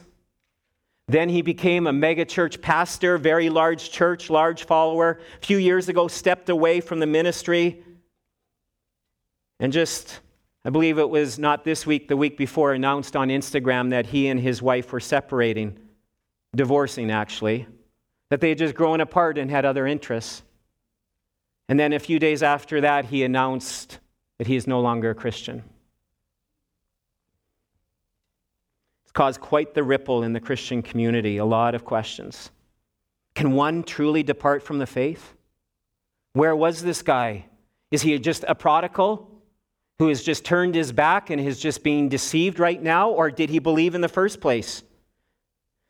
[1.08, 5.20] Then he became a megachurch pastor, very large church, large follower.
[5.42, 7.84] A few years ago, stepped away from the ministry
[9.60, 10.20] and just,
[10.66, 14.28] I believe it was not this week, the week before, announced on Instagram that he
[14.28, 15.80] and his wife were separating,
[16.56, 17.68] divorcing actually,
[18.30, 20.44] that they had just grown apart and had other interests.
[21.70, 24.00] And then a few days after that, he announced
[24.38, 25.64] that he is no longer a Christian.
[29.04, 32.52] It's caused quite the ripple in the Christian community, a lot of questions.
[33.36, 35.34] Can one truly depart from the faith?
[36.34, 37.46] Where was this guy?
[37.92, 39.30] Is he just a prodigal
[40.00, 43.50] who has just turned his back and is just being deceived right now, or did
[43.50, 44.84] he believe in the first place?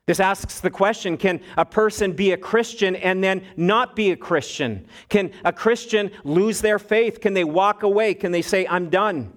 [0.07, 4.15] This asks the question can a person be a Christian and then not be a
[4.15, 4.87] Christian?
[5.09, 7.19] Can a Christian lose their faith?
[7.19, 8.13] Can they walk away?
[8.13, 9.33] Can they say, I'm done?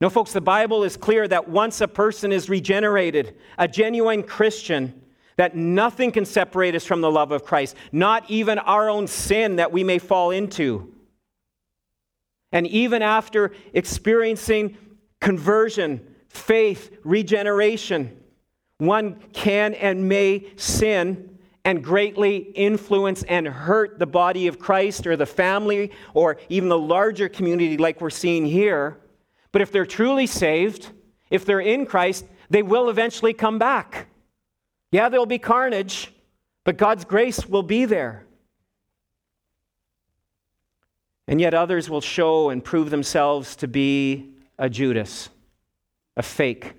[0.00, 5.02] No, folks, the Bible is clear that once a person is regenerated, a genuine Christian,
[5.36, 9.56] that nothing can separate us from the love of Christ, not even our own sin
[9.56, 10.92] that we may fall into.
[12.50, 14.78] And even after experiencing
[15.20, 18.23] conversion, faith, regeneration,
[18.78, 25.16] one can and may sin and greatly influence and hurt the body of Christ or
[25.16, 28.98] the family or even the larger community, like we're seeing here.
[29.52, 30.90] But if they're truly saved,
[31.30, 34.08] if they're in Christ, they will eventually come back.
[34.92, 36.12] Yeah, there'll be carnage,
[36.64, 38.26] but God's grace will be there.
[41.26, 45.30] And yet others will show and prove themselves to be a Judas,
[46.16, 46.74] a fake,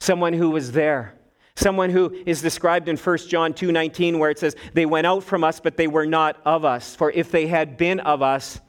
[0.00, 1.14] someone who was there,
[1.54, 5.42] someone who is described in 1 John 2:19 where it says they went out from
[5.42, 8.60] us but they were not of us for if they had been of us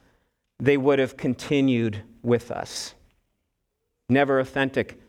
[0.60, 2.94] they would have continued with us.
[4.08, 5.00] Never authentic.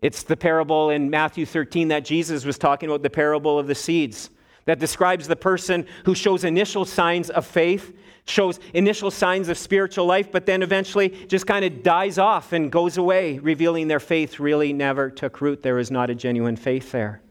[0.00, 3.74] It's the parable in Matthew 13 that Jesus was talking about, the parable of the
[3.74, 4.30] seeds,
[4.66, 7.96] that describes the person who shows initial signs of faith
[8.28, 12.70] shows initial signs of spiritual life, but then eventually just kind of dies off and
[12.70, 15.62] goes away, revealing their faith really never took root.
[15.62, 17.22] There is not a genuine faith there.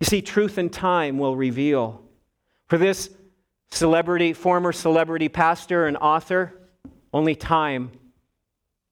[0.00, 2.02] You see, truth and time will reveal.
[2.66, 3.10] For this
[3.70, 6.54] celebrity, former celebrity pastor and author,
[7.12, 7.90] only time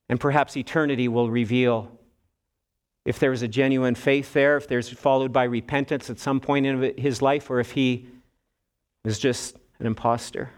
[0.09, 1.91] and perhaps eternity will reveal
[3.05, 6.65] if there is a genuine faith there, if there's followed by repentance at some point
[6.65, 8.05] in his life, or if he
[9.05, 10.49] is just an impostor.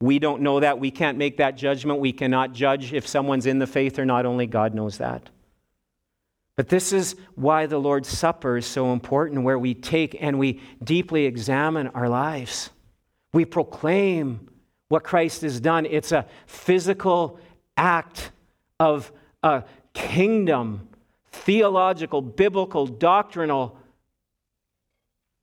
[0.00, 0.78] We don't know that.
[0.78, 1.98] We can't make that judgment.
[2.00, 4.26] We cannot judge if someone's in the faith or not.
[4.26, 5.28] Only God knows that.
[6.54, 10.60] But this is why the Lord's Supper is so important, where we take and we
[10.82, 12.70] deeply examine our lives.
[13.32, 14.48] We proclaim
[14.88, 15.86] what Christ has done.
[15.86, 17.38] It's a physical
[17.76, 18.32] act
[18.80, 20.88] of a kingdom,
[21.30, 23.78] theological, biblical, doctrinal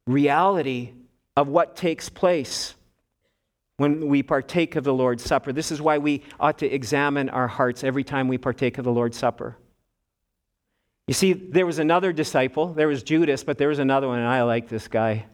[0.08, 0.94] reality
[1.38, 2.76] of what takes place
[3.78, 5.52] when we partake of the Lord's Supper.
[5.52, 8.92] This is why we ought to examine our hearts every time we partake of the
[8.92, 9.58] Lord's Supper.
[11.08, 14.28] You see, there was another disciple, there was Judas, but there was another one, and
[14.28, 15.26] I like this guy.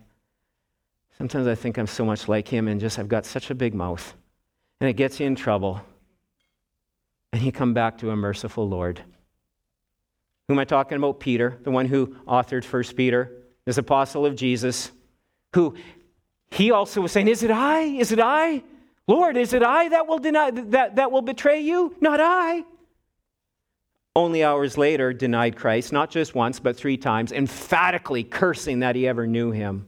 [1.18, 3.74] Sometimes I think I'm so much like him, and just I've got such a big
[3.74, 4.14] mouth,
[4.82, 5.82] and it gets you in trouble.
[7.32, 9.02] And he come back to a merciful Lord.
[10.48, 11.22] Who am I talking about?
[11.22, 13.32] Peter, the one who authored First Peter,
[13.64, 14.92] this apostle of Jesus,
[15.54, 15.76] who
[16.52, 17.82] he also was saying, Is it I?
[17.82, 18.62] Is it I?
[19.08, 21.96] Lord, is it I that will deny that, that will betray you?
[22.00, 22.64] Not I.
[24.16, 29.08] Only hours later denied Christ, not just once, but three times, emphatically cursing that he
[29.08, 29.88] ever knew him.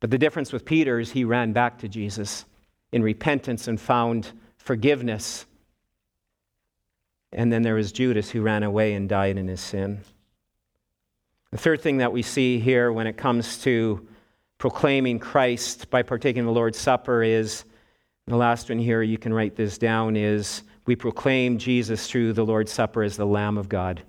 [0.00, 2.44] But the difference with Peter is he ran back to Jesus
[2.92, 5.46] in repentance and found forgiveness.
[7.32, 10.02] And then there was Judas who ran away and died in his sin.
[11.50, 14.06] The third thing that we see here when it comes to
[14.58, 17.64] proclaiming Christ by partaking the Lord's Supper is,
[18.26, 22.44] the last one here, you can write this down, is we proclaim Jesus through the
[22.44, 24.02] Lord's Supper as the Lamb of God.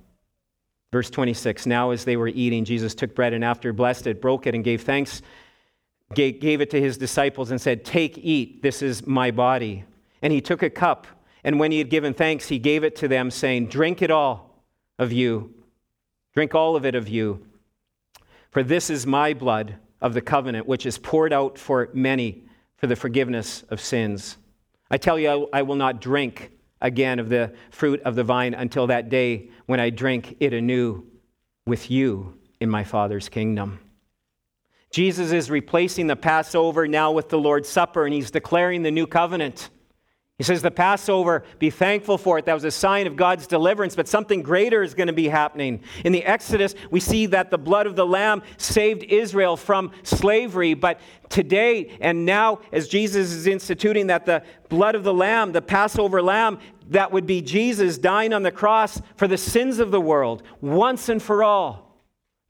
[0.91, 4.47] Verse 26 Now, as they were eating, Jesus took bread and after blessed it, broke
[4.47, 5.21] it, and gave thanks,
[6.13, 9.83] gave it to his disciples, and said, Take, eat, this is my body.
[10.21, 11.07] And he took a cup,
[11.43, 14.63] and when he had given thanks, he gave it to them, saying, Drink it all
[14.97, 15.53] of you.
[16.33, 17.45] Drink all of it of you.
[18.51, 22.43] For this is my blood of the covenant, which is poured out for many
[22.77, 24.37] for the forgiveness of sins.
[24.91, 28.85] I tell you, I will not drink again of the fruit of the vine until
[28.85, 31.03] that day when I drink it anew
[31.65, 33.79] with you in my Father's kingdom.
[34.91, 39.07] Jesus is replacing the Passover now with the Lord's Supper, and he's declaring the new
[39.07, 39.71] covenant.
[40.37, 42.45] He says, The Passover, be thankful for it.
[42.45, 45.81] That was a sign of God's deliverance, but something greater is going to be happening.
[46.03, 50.73] In the Exodus, we see that the blood of the Lamb saved Israel from slavery,
[50.73, 55.61] but today and now, as Jesus is instituting that the blood of the Lamb, the
[55.61, 60.01] Passover Lamb, that would be Jesus dying on the cross for the sins of the
[60.01, 61.97] world, once and for all,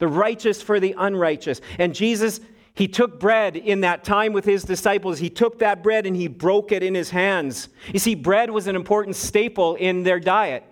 [0.00, 1.60] the righteous for the unrighteous.
[1.78, 2.40] And Jesus
[2.76, 5.18] he took bread in that time with his disciples.
[5.18, 7.70] He took that bread and he broke it in his hands.
[7.90, 10.62] You see, bread was an important staple in their diet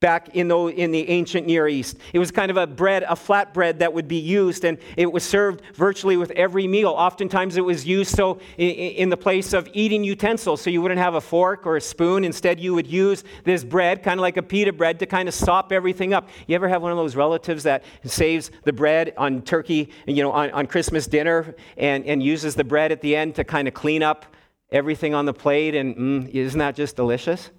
[0.00, 1.96] back in the, in the ancient Near East.
[2.12, 5.10] It was kind of a bread, a flat bread that would be used, and it
[5.10, 6.90] was served virtually with every meal.
[6.90, 11.00] Oftentimes it was used so in, in the place of eating utensils, so you wouldn't
[11.00, 12.24] have a fork or a spoon.
[12.24, 15.34] Instead, you would use this bread, kind of like a pita bread, to kind of
[15.34, 16.28] sop everything up.
[16.46, 20.30] You ever have one of those relatives that saves the bread on turkey, you know,
[20.30, 23.72] on, on Christmas dinner and, and uses the bread at the end to kind of
[23.72, 24.26] clean up
[24.70, 25.74] everything on the plate?
[25.74, 27.50] And mm, isn't that just delicious?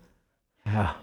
[0.67, 0.93] Yeah.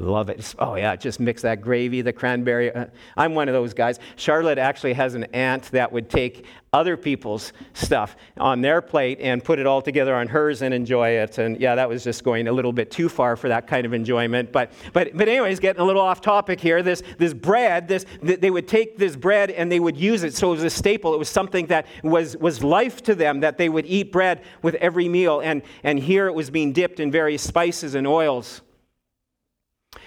[0.00, 0.54] Love it.
[0.58, 2.74] Oh, yeah, just mix that gravy, the cranberry.
[2.74, 2.86] Uh,
[3.18, 3.98] I'm one of those guys.
[4.16, 9.44] Charlotte actually has an aunt that would take other people's stuff on their plate and
[9.44, 11.36] put it all together on hers and enjoy it.
[11.36, 13.92] And yeah, that was just going a little bit too far for that kind of
[13.92, 14.52] enjoyment.
[14.52, 16.82] But, but, but anyways, getting a little off topic here.
[16.82, 20.34] This, this bread, this, they would take this bread and they would use it.
[20.34, 21.12] So it was a staple.
[21.12, 24.76] It was something that was, was life to them, that they would eat bread with
[24.76, 25.40] every meal.
[25.40, 28.62] And, and here it was being dipped in various spices and oils.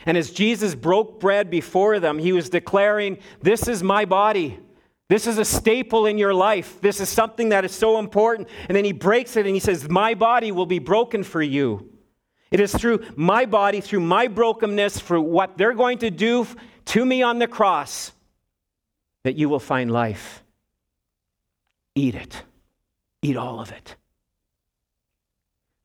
[0.06, 4.60] And as Jesus broke bread before them, he was declaring, This is my body.
[5.10, 6.80] This is a staple in your life.
[6.82, 8.48] This is something that is so important.
[8.68, 11.90] And then he breaks it and he says, My body will be broken for you.
[12.52, 16.48] It is through my body, through my brokenness, for what they're going to do
[16.86, 18.12] to me on the cross,
[19.24, 20.44] that you will find life.
[21.96, 22.44] Eat it.
[23.22, 23.96] Eat all of it.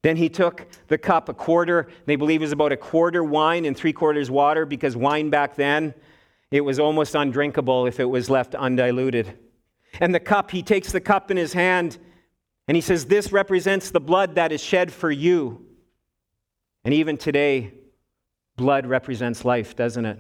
[0.03, 3.65] Then he took the cup, a quarter, they believe it was about a quarter wine
[3.65, 5.95] and three quarters water, because wine back then,
[6.51, 9.39] it was almost undrinkable if it was left undiluted.
[10.01, 11.99] And the cup, he takes the cup in his hand
[12.69, 15.67] and he says, This represents the blood that is shed for you.
[16.85, 17.73] And even today,
[18.57, 20.19] blood represents life, doesn't it?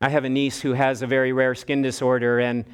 [0.00, 2.64] I have a niece who has a very rare skin disorder, and,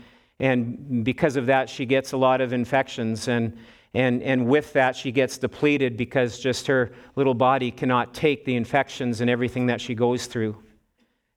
[0.40, 3.28] and because of that, she gets a lot of infections.
[3.28, 3.58] And
[3.94, 8.54] and, and with that, she gets depleted because just her little body cannot take the
[8.54, 10.56] infections and everything that she goes through.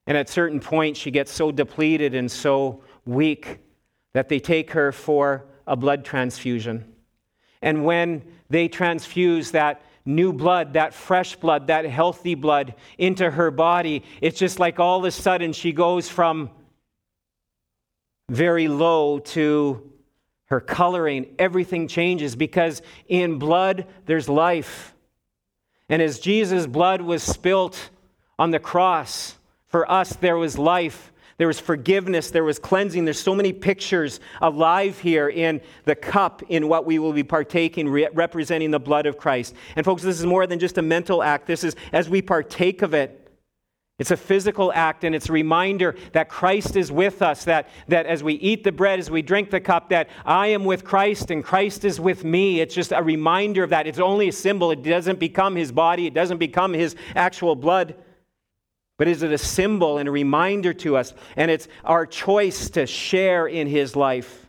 [0.06, 3.60] And at certain point, she gets so depleted and so weak
[4.12, 6.92] that they take her for a blood transfusion.
[7.62, 13.50] And when they transfuse that new blood, that fresh blood, that healthy blood into her
[13.50, 16.50] body, it's just like all of a sudden she goes from
[18.28, 19.91] very low to
[20.52, 24.94] her coloring, everything changes because in blood there's life.
[25.88, 27.88] And as Jesus' blood was spilt
[28.38, 29.38] on the cross,
[29.68, 31.10] for us there was life.
[31.38, 33.06] There was forgiveness, there was cleansing.
[33.06, 37.88] There's so many pictures alive here in the cup, in what we will be partaking,
[37.88, 39.54] re- representing the blood of Christ.
[39.74, 41.46] And, folks, this is more than just a mental act.
[41.46, 43.21] This is as we partake of it,
[44.02, 48.04] it's a physical act, and it's a reminder that Christ is with us, that, that
[48.04, 51.30] as we eat the bread, as we drink the cup, that I am with Christ
[51.30, 52.60] and Christ is with me.
[52.60, 53.86] It's just a reminder of that.
[53.86, 54.72] It's only a symbol.
[54.72, 57.94] It doesn't become his body, it doesn't become his actual blood.
[58.98, 61.14] But is it a symbol and a reminder to us?
[61.36, 64.48] And it's our choice to share in his life,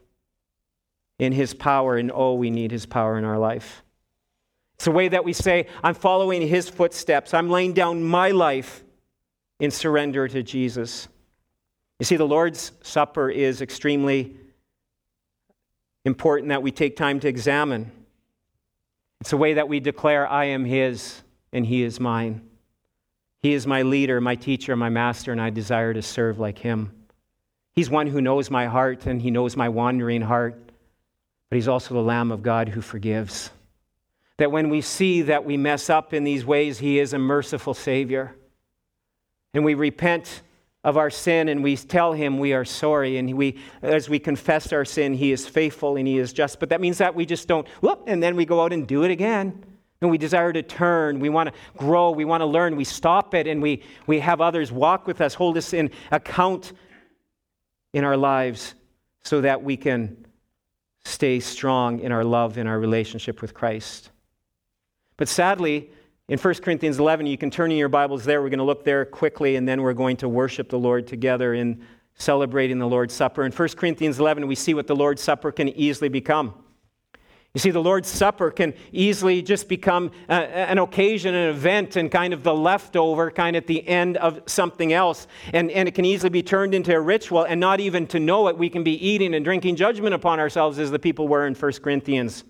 [1.20, 3.84] in his power, and oh, we need his power in our life.
[4.78, 8.83] It's a way that we say, I'm following his footsteps, I'm laying down my life
[9.60, 11.08] in surrender to Jesus.
[12.00, 14.36] You see, the Lord's Supper is extremely
[16.06, 17.92] important that we take time to examine.
[19.22, 21.22] It's a way that we declare, I am His
[21.54, 22.42] and He is mine.
[23.42, 26.92] He is my leader, my teacher, my master, and I desire to serve like Him.
[27.74, 30.72] He's one who knows my heart and He knows my wandering heart,
[31.50, 33.50] but He's also the Lamb of God who forgives.
[34.38, 37.74] That when we see that we mess up in these ways, He is a merciful
[37.74, 38.36] Savior
[39.54, 40.42] and we repent
[40.84, 43.18] of our sin and we tell him we are sorry.
[43.18, 46.60] And we as we confess our sin he is faithful and he is just.
[46.60, 49.04] But that means that we just don't whoop and then we go out and do
[49.04, 49.64] it again.
[50.02, 51.20] And we desire to turn.
[51.20, 52.12] We want to grow.
[52.12, 52.76] We want to learn.
[52.76, 56.74] We stop it and we we have others walk with us hold us in account
[57.94, 58.76] in our lives
[59.24, 60.26] so that we can
[61.06, 64.10] stay strong in our love in our relationship with christ.
[65.16, 65.92] But sadly
[66.34, 68.42] in 1 Corinthians 11, you can turn in your Bibles there.
[68.42, 71.54] We're going to look there quickly, and then we're going to worship the Lord together
[71.54, 73.44] in celebrating the Lord's Supper.
[73.44, 76.56] In 1 Corinthians 11, we see what the Lord's Supper can easily become.
[77.54, 81.98] You see, the Lord's Supper can easily just become uh, a, an occasion, an event,
[81.98, 85.28] and kind of the leftover, kind of at the end of something else.
[85.54, 88.48] And, and it can easily be turned into a ritual, and not even to know
[88.48, 91.54] it, we can be eating and drinking judgment upon ourselves as the people were in
[91.54, 92.44] 1 Corinthians.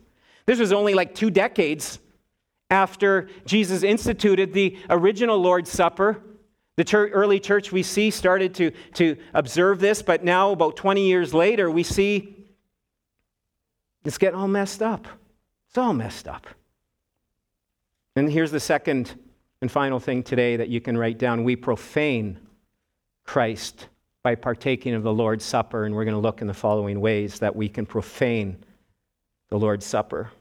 [0.45, 1.99] This was only like two decades
[2.73, 6.19] after Jesus instituted the original Lord's Supper.
[6.75, 11.05] The church, early church we see started to, to observe this, but now, about 20
[11.05, 12.35] years later, we see
[14.03, 15.07] it's getting all messed up.
[15.67, 16.47] It's all messed up.
[18.15, 19.13] And here's the second
[19.61, 22.39] and final thing today that you can write down we profane
[23.23, 23.87] Christ
[24.23, 27.37] by partaking of the Lord's Supper, and we're going to look in the following ways
[27.37, 28.57] that we can profane
[29.49, 30.31] the Lord's Supper.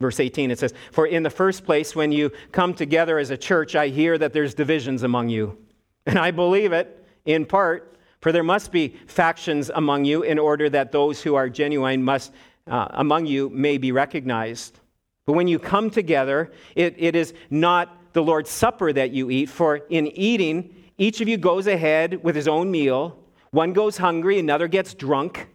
[0.00, 3.36] Verse 18, it says, For in the first place, when you come together as a
[3.36, 5.58] church, I hear that there's divisions among you.
[6.06, 10.70] And I believe it in part, for there must be factions among you in order
[10.70, 12.32] that those who are genuine must,
[12.66, 14.80] uh, among you may be recognized.
[15.26, 19.50] But when you come together, it, it is not the Lord's Supper that you eat,
[19.50, 23.18] for in eating, each of you goes ahead with his own meal.
[23.50, 25.48] One goes hungry, another gets drunk.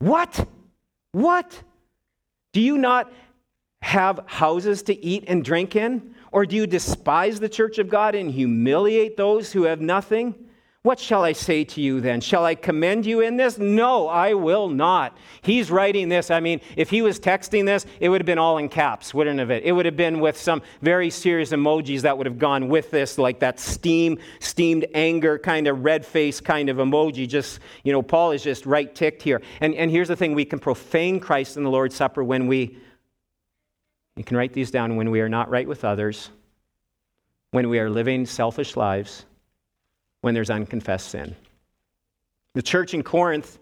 [0.00, 0.48] What?
[1.12, 1.62] What?
[2.52, 3.12] Do you not
[3.82, 6.14] have houses to eat and drink in?
[6.30, 10.34] Or do you despise the church of God and humiliate those who have nothing?
[10.82, 12.20] What shall I say to you then?
[12.20, 13.56] Shall I commend you in this?
[13.56, 15.16] No, I will not.
[15.40, 16.28] He's writing this.
[16.28, 19.38] I mean, if he was texting this, it would have been all in caps, wouldn't
[19.38, 19.62] it?
[19.64, 23.16] It would have been with some very serious emojis that would have gone with this,
[23.16, 27.28] like that steam, steamed anger kind of red face kind of emoji.
[27.28, 29.40] Just, you know, Paul is just right ticked here.
[29.60, 32.76] And, and here's the thing we can profane Christ in the Lord's Supper when we,
[34.16, 36.30] you can write these down, when we are not right with others,
[37.50, 39.24] when we are living selfish lives
[40.22, 41.36] when there's unconfessed sin.
[42.54, 43.58] The church in Corinth,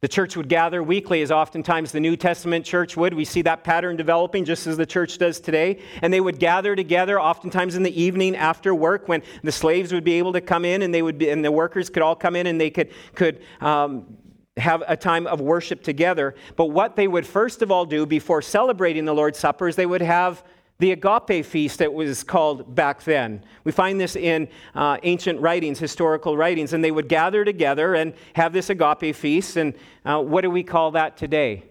[0.00, 3.12] the church would gather weekly, as oftentimes the New Testament church would.
[3.12, 5.80] We see that pattern developing just as the church does today.
[6.00, 10.04] And they would gather together, oftentimes in the evening after work, when the slaves would
[10.04, 12.34] be able to come in and they would be, and the workers could all come
[12.34, 14.16] in and they could, could um,
[14.60, 16.34] have a time of worship together.
[16.56, 19.86] But what they would first of all do before celebrating the Lord's Supper is they
[19.86, 20.44] would have
[20.80, 23.44] the agape feast that was called back then.
[23.64, 28.14] We find this in uh, ancient writings, historical writings, and they would gather together and
[28.34, 29.56] have this agape feast.
[29.56, 31.64] And uh, what do we call that today?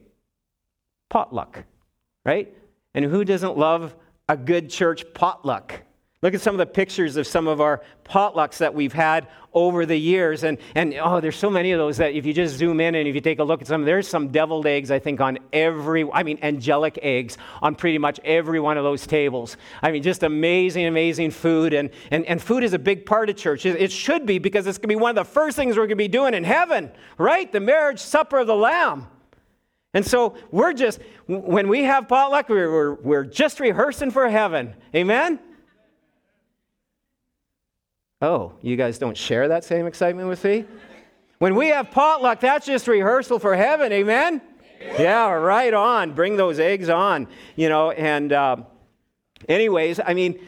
[1.10, 1.64] Potluck,
[2.24, 2.54] right?
[2.94, 3.96] And who doesn't love
[4.28, 5.82] a good church potluck?
[6.22, 9.86] Look at some of the pictures of some of our potlucks that we've had over
[9.86, 10.43] the years.
[10.43, 13.07] And, and oh, there's so many of those that if you just zoom in and
[13.07, 16.11] if you take a look at some, there's some deviled eggs, I think, on every,
[16.11, 19.55] I mean, angelic eggs on pretty much every one of those tables.
[19.82, 21.74] I mean, just amazing, amazing food.
[21.74, 23.65] And, and, and food is a big part of church.
[23.65, 25.89] It, should be because it's going to be one of the first things we're going
[25.91, 27.49] to be doing in heaven, right?
[27.49, 29.07] The marriage supper of the Lamb.
[29.93, 34.76] And so we're just, when we have potluck, we're, we're just rehearsing for heaven.
[34.93, 35.39] Amen?
[38.22, 40.65] Oh, you guys don't share that same excitement with me?
[41.38, 44.41] When we have potluck, that's just rehearsal for heaven, amen?
[44.82, 46.13] Yeah, right on.
[46.13, 47.91] Bring those eggs on, you know.
[47.91, 48.57] And, uh,
[49.47, 50.45] anyways, I mean,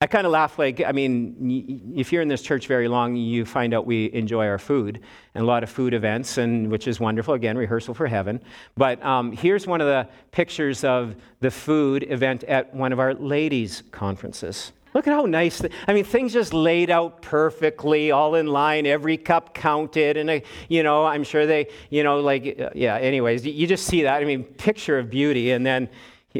[0.00, 3.44] I kind of laugh like, I mean, if you're in this church very long, you
[3.44, 5.00] find out we enjoy our food
[5.34, 7.34] and a lot of food events, and which is wonderful.
[7.34, 8.40] Again, rehearsal for heaven.
[8.76, 13.14] But um, here's one of the pictures of the food event at one of our
[13.14, 14.72] ladies' conferences.
[14.94, 15.62] Look at how nice.
[15.86, 20.16] I mean, things just laid out perfectly, all in line, every cup counted.
[20.16, 23.86] And, I, you know, I'm sure they, you know, like, uh, yeah, anyways, you just
[23.86, 24.20] see that.
[24.20, 25.52] I mean, picture of beauty.
[25.52, 25.88] And then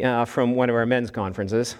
[0.03, 1.77] uh, from one of our men's conferences.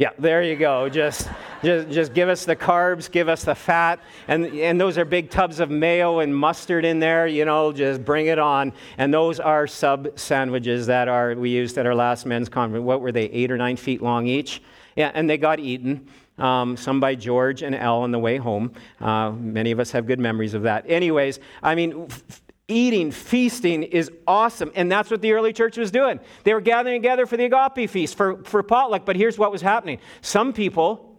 [0.00, 0.88] Yeah, there you go.
[0.88, 1.28] Just,
[1.62, 5.30] just, just give us the carbs, give us the fat, and, and those are big
[5.30, 7.28] tubs of mayo and mustard in there.
[7.28, 8.72] You know, just bring it on.
[8.98, 12.82] And those are sub sandwiches that are we used at our last men's conference.
[12.82, 13.26] What were they?
[13.26, 14.60] Eight or nine feet long each.
[14.96, 16.08] Yeah, and they got eaten.
[16.38, 18.72] Um, some by George and Elle on the way home.
[19.00, 20.84] Uh, many of us have good memories of that.
[20.88, 24.72] Anyways, I mean, f- eating, feasting is awesome.
[24.74, 26.18] And that's what the early church was doing.
[26.42, 29.04] They were gathering together for the agape feast, for, for potluck.
[29.04, 31.16] But here's what was happening some people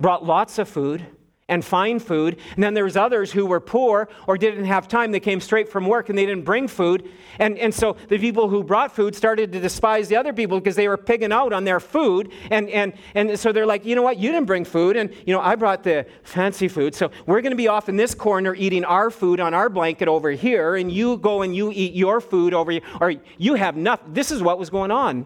[0.00, 1.06] brought lots of food
[1.48, 2.38] and find food.
[2.54, 5.12] And then there's others who were poor or didn't have time.
[5.12, 7.08] They came straight from work and they didn't bring food.
[7.38, 10.74] And, and so the people who brought food started to despise the other people because
[10.74, 12.32] they were pigging out on their food.
[12.50, 14.18] And, and, and so they're like, you know what?
[14.18, 14.96] You didn't bring food.
[14.96, 16.94] And, you know, I brought the fancy food.
[16.96, 20.08] So we're going to be off in this corner eating our food on our blanket
[20.08, 20.74] over here.
[20.74, 22.82] And you go and you eat your food over here.
[23.00, 24.14] Or you have nothing.
[24.14, 25.24] This is what was going on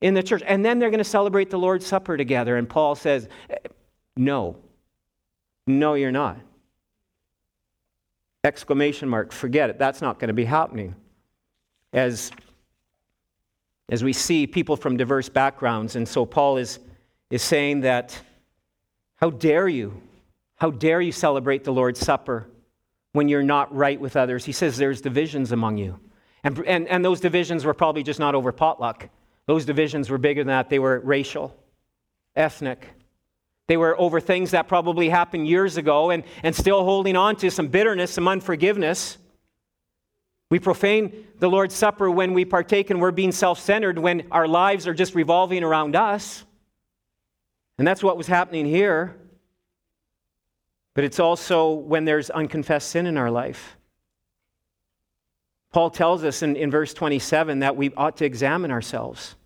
[0.00, 0.42] in the church.
[0.44, 2.56] And then they're going to celebrate the Lord's Supper together.
[2.56, 3.56] And Paul says, eh,
[4.16, 4.56] no.
[5.66, 6.38] No, you're not.
[8.44, 9.78] Exclamation mark, forget it.
[9.78, 10.96] That's not going to be happening.
[11.92, 12.32] As,
[13.88, 16.80] as we see people from diverse backgrounds, and so Paul is,
[17.30, 18.18] is saying that,
[19.16, 20.00] how dare you?
[20.56, 22.48] How dare you celebrate the Lord's Supper
[23.12, 24.44] when you're not right with others?
[24.44, 26.00] He says there's divisions among you.
[26.42, 29.08] And, and, and those divisions were probably just not over potluck.
[29.46, 30.68] Those divisions were bigger than that.
[30.68, 31.56] They were racial,
[32.34, 32.88] ethnic,
[33.68, 37.50] they were over things that probably happened years ago and, and still holding on to
[37.50, 39.18] some bitterness, some unforgiveness.
[40.50, 44.46] We profane the Lord's Supper when we partake and we're being self centered, when our
[44.46, 46.44] lives are just revolving around us.
[47.78, 49.16] And that's what was happening here.
[50.94, 53.76] But it's also when there's unconfessed sin in our life.
[55.72, 59.36] Paul tells us in, in verse 27 that we ought to examine ourselves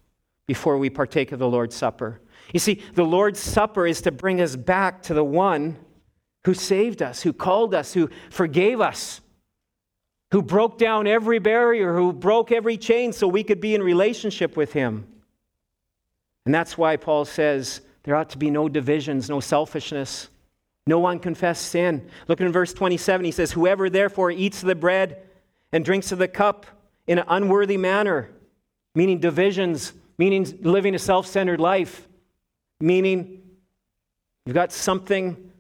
[0.46, 2.20] before we partake of the Lord's Supper.
[2.52, 5.76] You see, the Lord's Supper is to bring us back to the one
[6.44, 9.20] who saved us, who called us, who forgave us,
[10.30, 14.56] who broke down every barrier, who broke every chain so we could be in relationship
[14.56, 15.06] with him.
[16.44, 20.28] And that's why Paul says There ought to be no divisions, no selfishness,
[20.86, 22.08] no unconfessed sin.
[22.28, 23.24] Look in verse 27.
[23.24, 25.22] He says, Whoever therefore eats the bread
[25.72, 26.66] and drinks of the cup
[27.08, 28.30] in an unworthy manner,
[28.94, 32.06] meaning divisions, meaning living a self centered life,
[32.80, 33.42] meaning
[34.44, 35.52] you've got something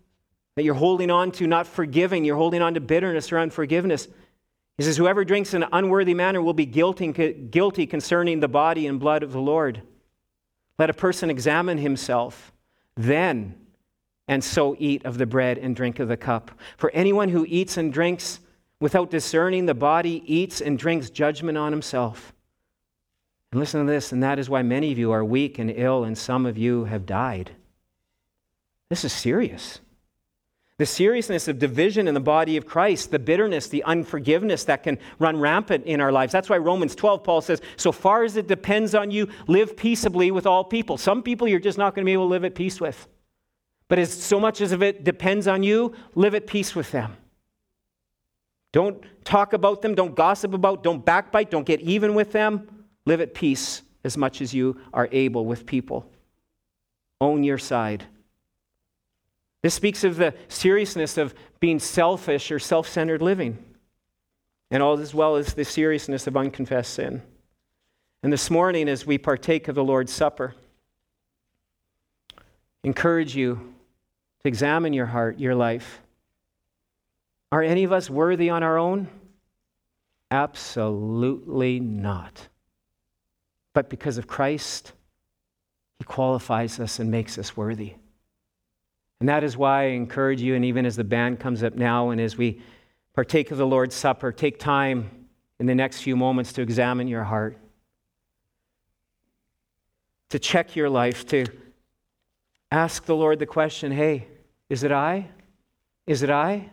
[0.56, 4.08] that you're holding on to, not forgiving, you're holding on to bitterness or unforgiveness.
[4.78, 8.86] He says, Whoever drinks in an unworthy manner will be guilty, guilty concerning the body
[8.86, 9.82] and blood of the Lord.
[10.78, 12.52] Let a person examine himself,
[12.96, 13.54] then,
[14.28, 16.50] and so eat of the bread and drink of the cup.
[16.76, 18.40] For anyone who eats and drinks
[18.80, 22.34] without discerning the body eats and drinks judgment on himself.
[23.52, 26.04] And listen to this, and that is why many of you are weak and ill,
[26.04, 27.52] and some of you have died.
[28.88, 29.80] This is serious.
[30.78, 34.98] The seriousness of division in the body of Christ, the bitterness, the unforgiveness that can
[35.18, 36.32] run rampant in our lives.
[36.32, 40.30] That's why Romans 12, Paul says, so far as it depends on you, live peaceably
[40.30, 40.98] with all people.
[40.98, 43.08] Some people you're just not going to be able to live at peace with.
[43.88, 47.16] But as so much as it depends on you, live at peace with them.
[48.72, 52.75] Don't talk about them, don't gossip about, don't backbite, don't get even with them.
[53.06, 56.10] Live at peace as much as you are able with people.
[57.20, 58.04] Own your side.
[59.62, 63.58] This speaks of the seriousness of being selfish or self centered living,
[64.70, 67.22] and all as well as the seriousness of unconfessed sin.
[68.22, 70.54] And this morning, as we partake of the Lord's Supper,
[72.84, 73.74] encourage you
[74.42, 76.00] to examine your heart, your life.
[77.50, 79.08] Are any of us worthy on our own?
[80.30, 82.48] Absolutely not.
[83.76, 84.94] But because of Christ,
[85.98, 87.92] He qualifies us and makes us worthy.
[89.20, 92.08] And that is why I encourage you, and even as the band comes up now,
[92.08, 92.62] and as we
[93.12, 95.26] partake of the Lord's Supper, take time
[95.60, 97.58] in the next few moments to examine your heart,
[100.30, 101.44] to check your life, to
[102.72, 104.26] ask the Lord the question hey,
[104.70, 105.28] is it I?
[106.06, 106.70] Is it I?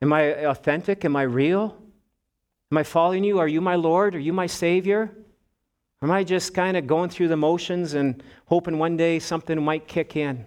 [0.00, 1.04] Am I authentic?
[1.04, 1.76] Am I real?
[2.70, 3.40] Am I following you?
[3.40, 4.14] Are you my Lord?
[4.14, 5.10] Are you my Savior?
[6.00, 9.88] Am I just kind of going through the motions and hoping one day something might
[9.88, 10.44] kick in?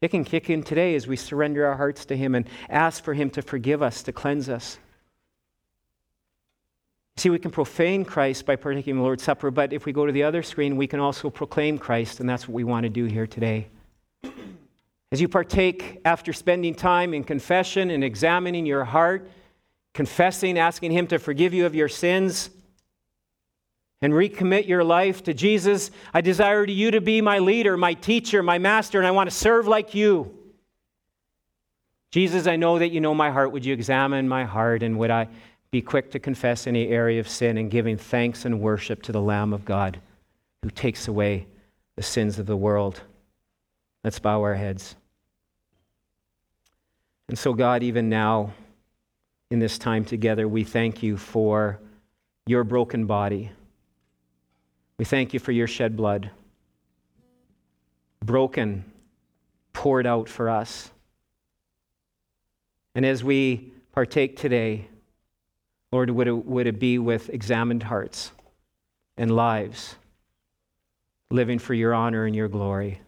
[0.00, 3.12] It can kick in today as we surrender our hearts to Him and ask for
[3.12, 4.78] Him to forgive us, to cleanse us.
[7.18, 10.12] See, we can profane Christ by partaking the Lord's Supper, but if we go to
[10.12, 13.04] the other screen, we can also proclaim Christ, and that's what we want to do
[13.04, 13.68] here today.
[15.12, 19.28] As you partake after spending time in confession and examining your heart,
[19.92, 22.48] confessing, asking Him to forgive you of your sins,
[24.02, 25.90] and recommit your life to Jesus.
[26.14, 29.36] I desire you to be my leader, my teacher, my master, and I want to
[29.36, 30.34] serve like you.
[32.10, 33.52] Jesus, I know that you know my heart.
[33.52, 35.28] Would you examine my heart and would I
[35.70, 39.20] be quick to confess any area of sin and giving thanks and worship to the
[39.20, 40.00] Lamb of God
[40.62, 41.46] who takes away
[41.96, 43.00] the sins of the world?
[44.02, 44.96] Let's bow our heads.
[47.28, 48.54] And so, God, even now,
[49.50, 51.78] in this time together, we thank you for
[52.46, 53.52] your broken body
[55.00, 56.30] we thank you for your shed blood,
[58.22, 58.84] broken,
[59.72, 60.90] poured out for us.
[62.94, 64.88] And as we partake today,
[65.90, 68.30] Lord, would it, would it be with examined hearts
[69.16, 69.96] and lives,
[71.30, 73.00] living for your honor and your glory?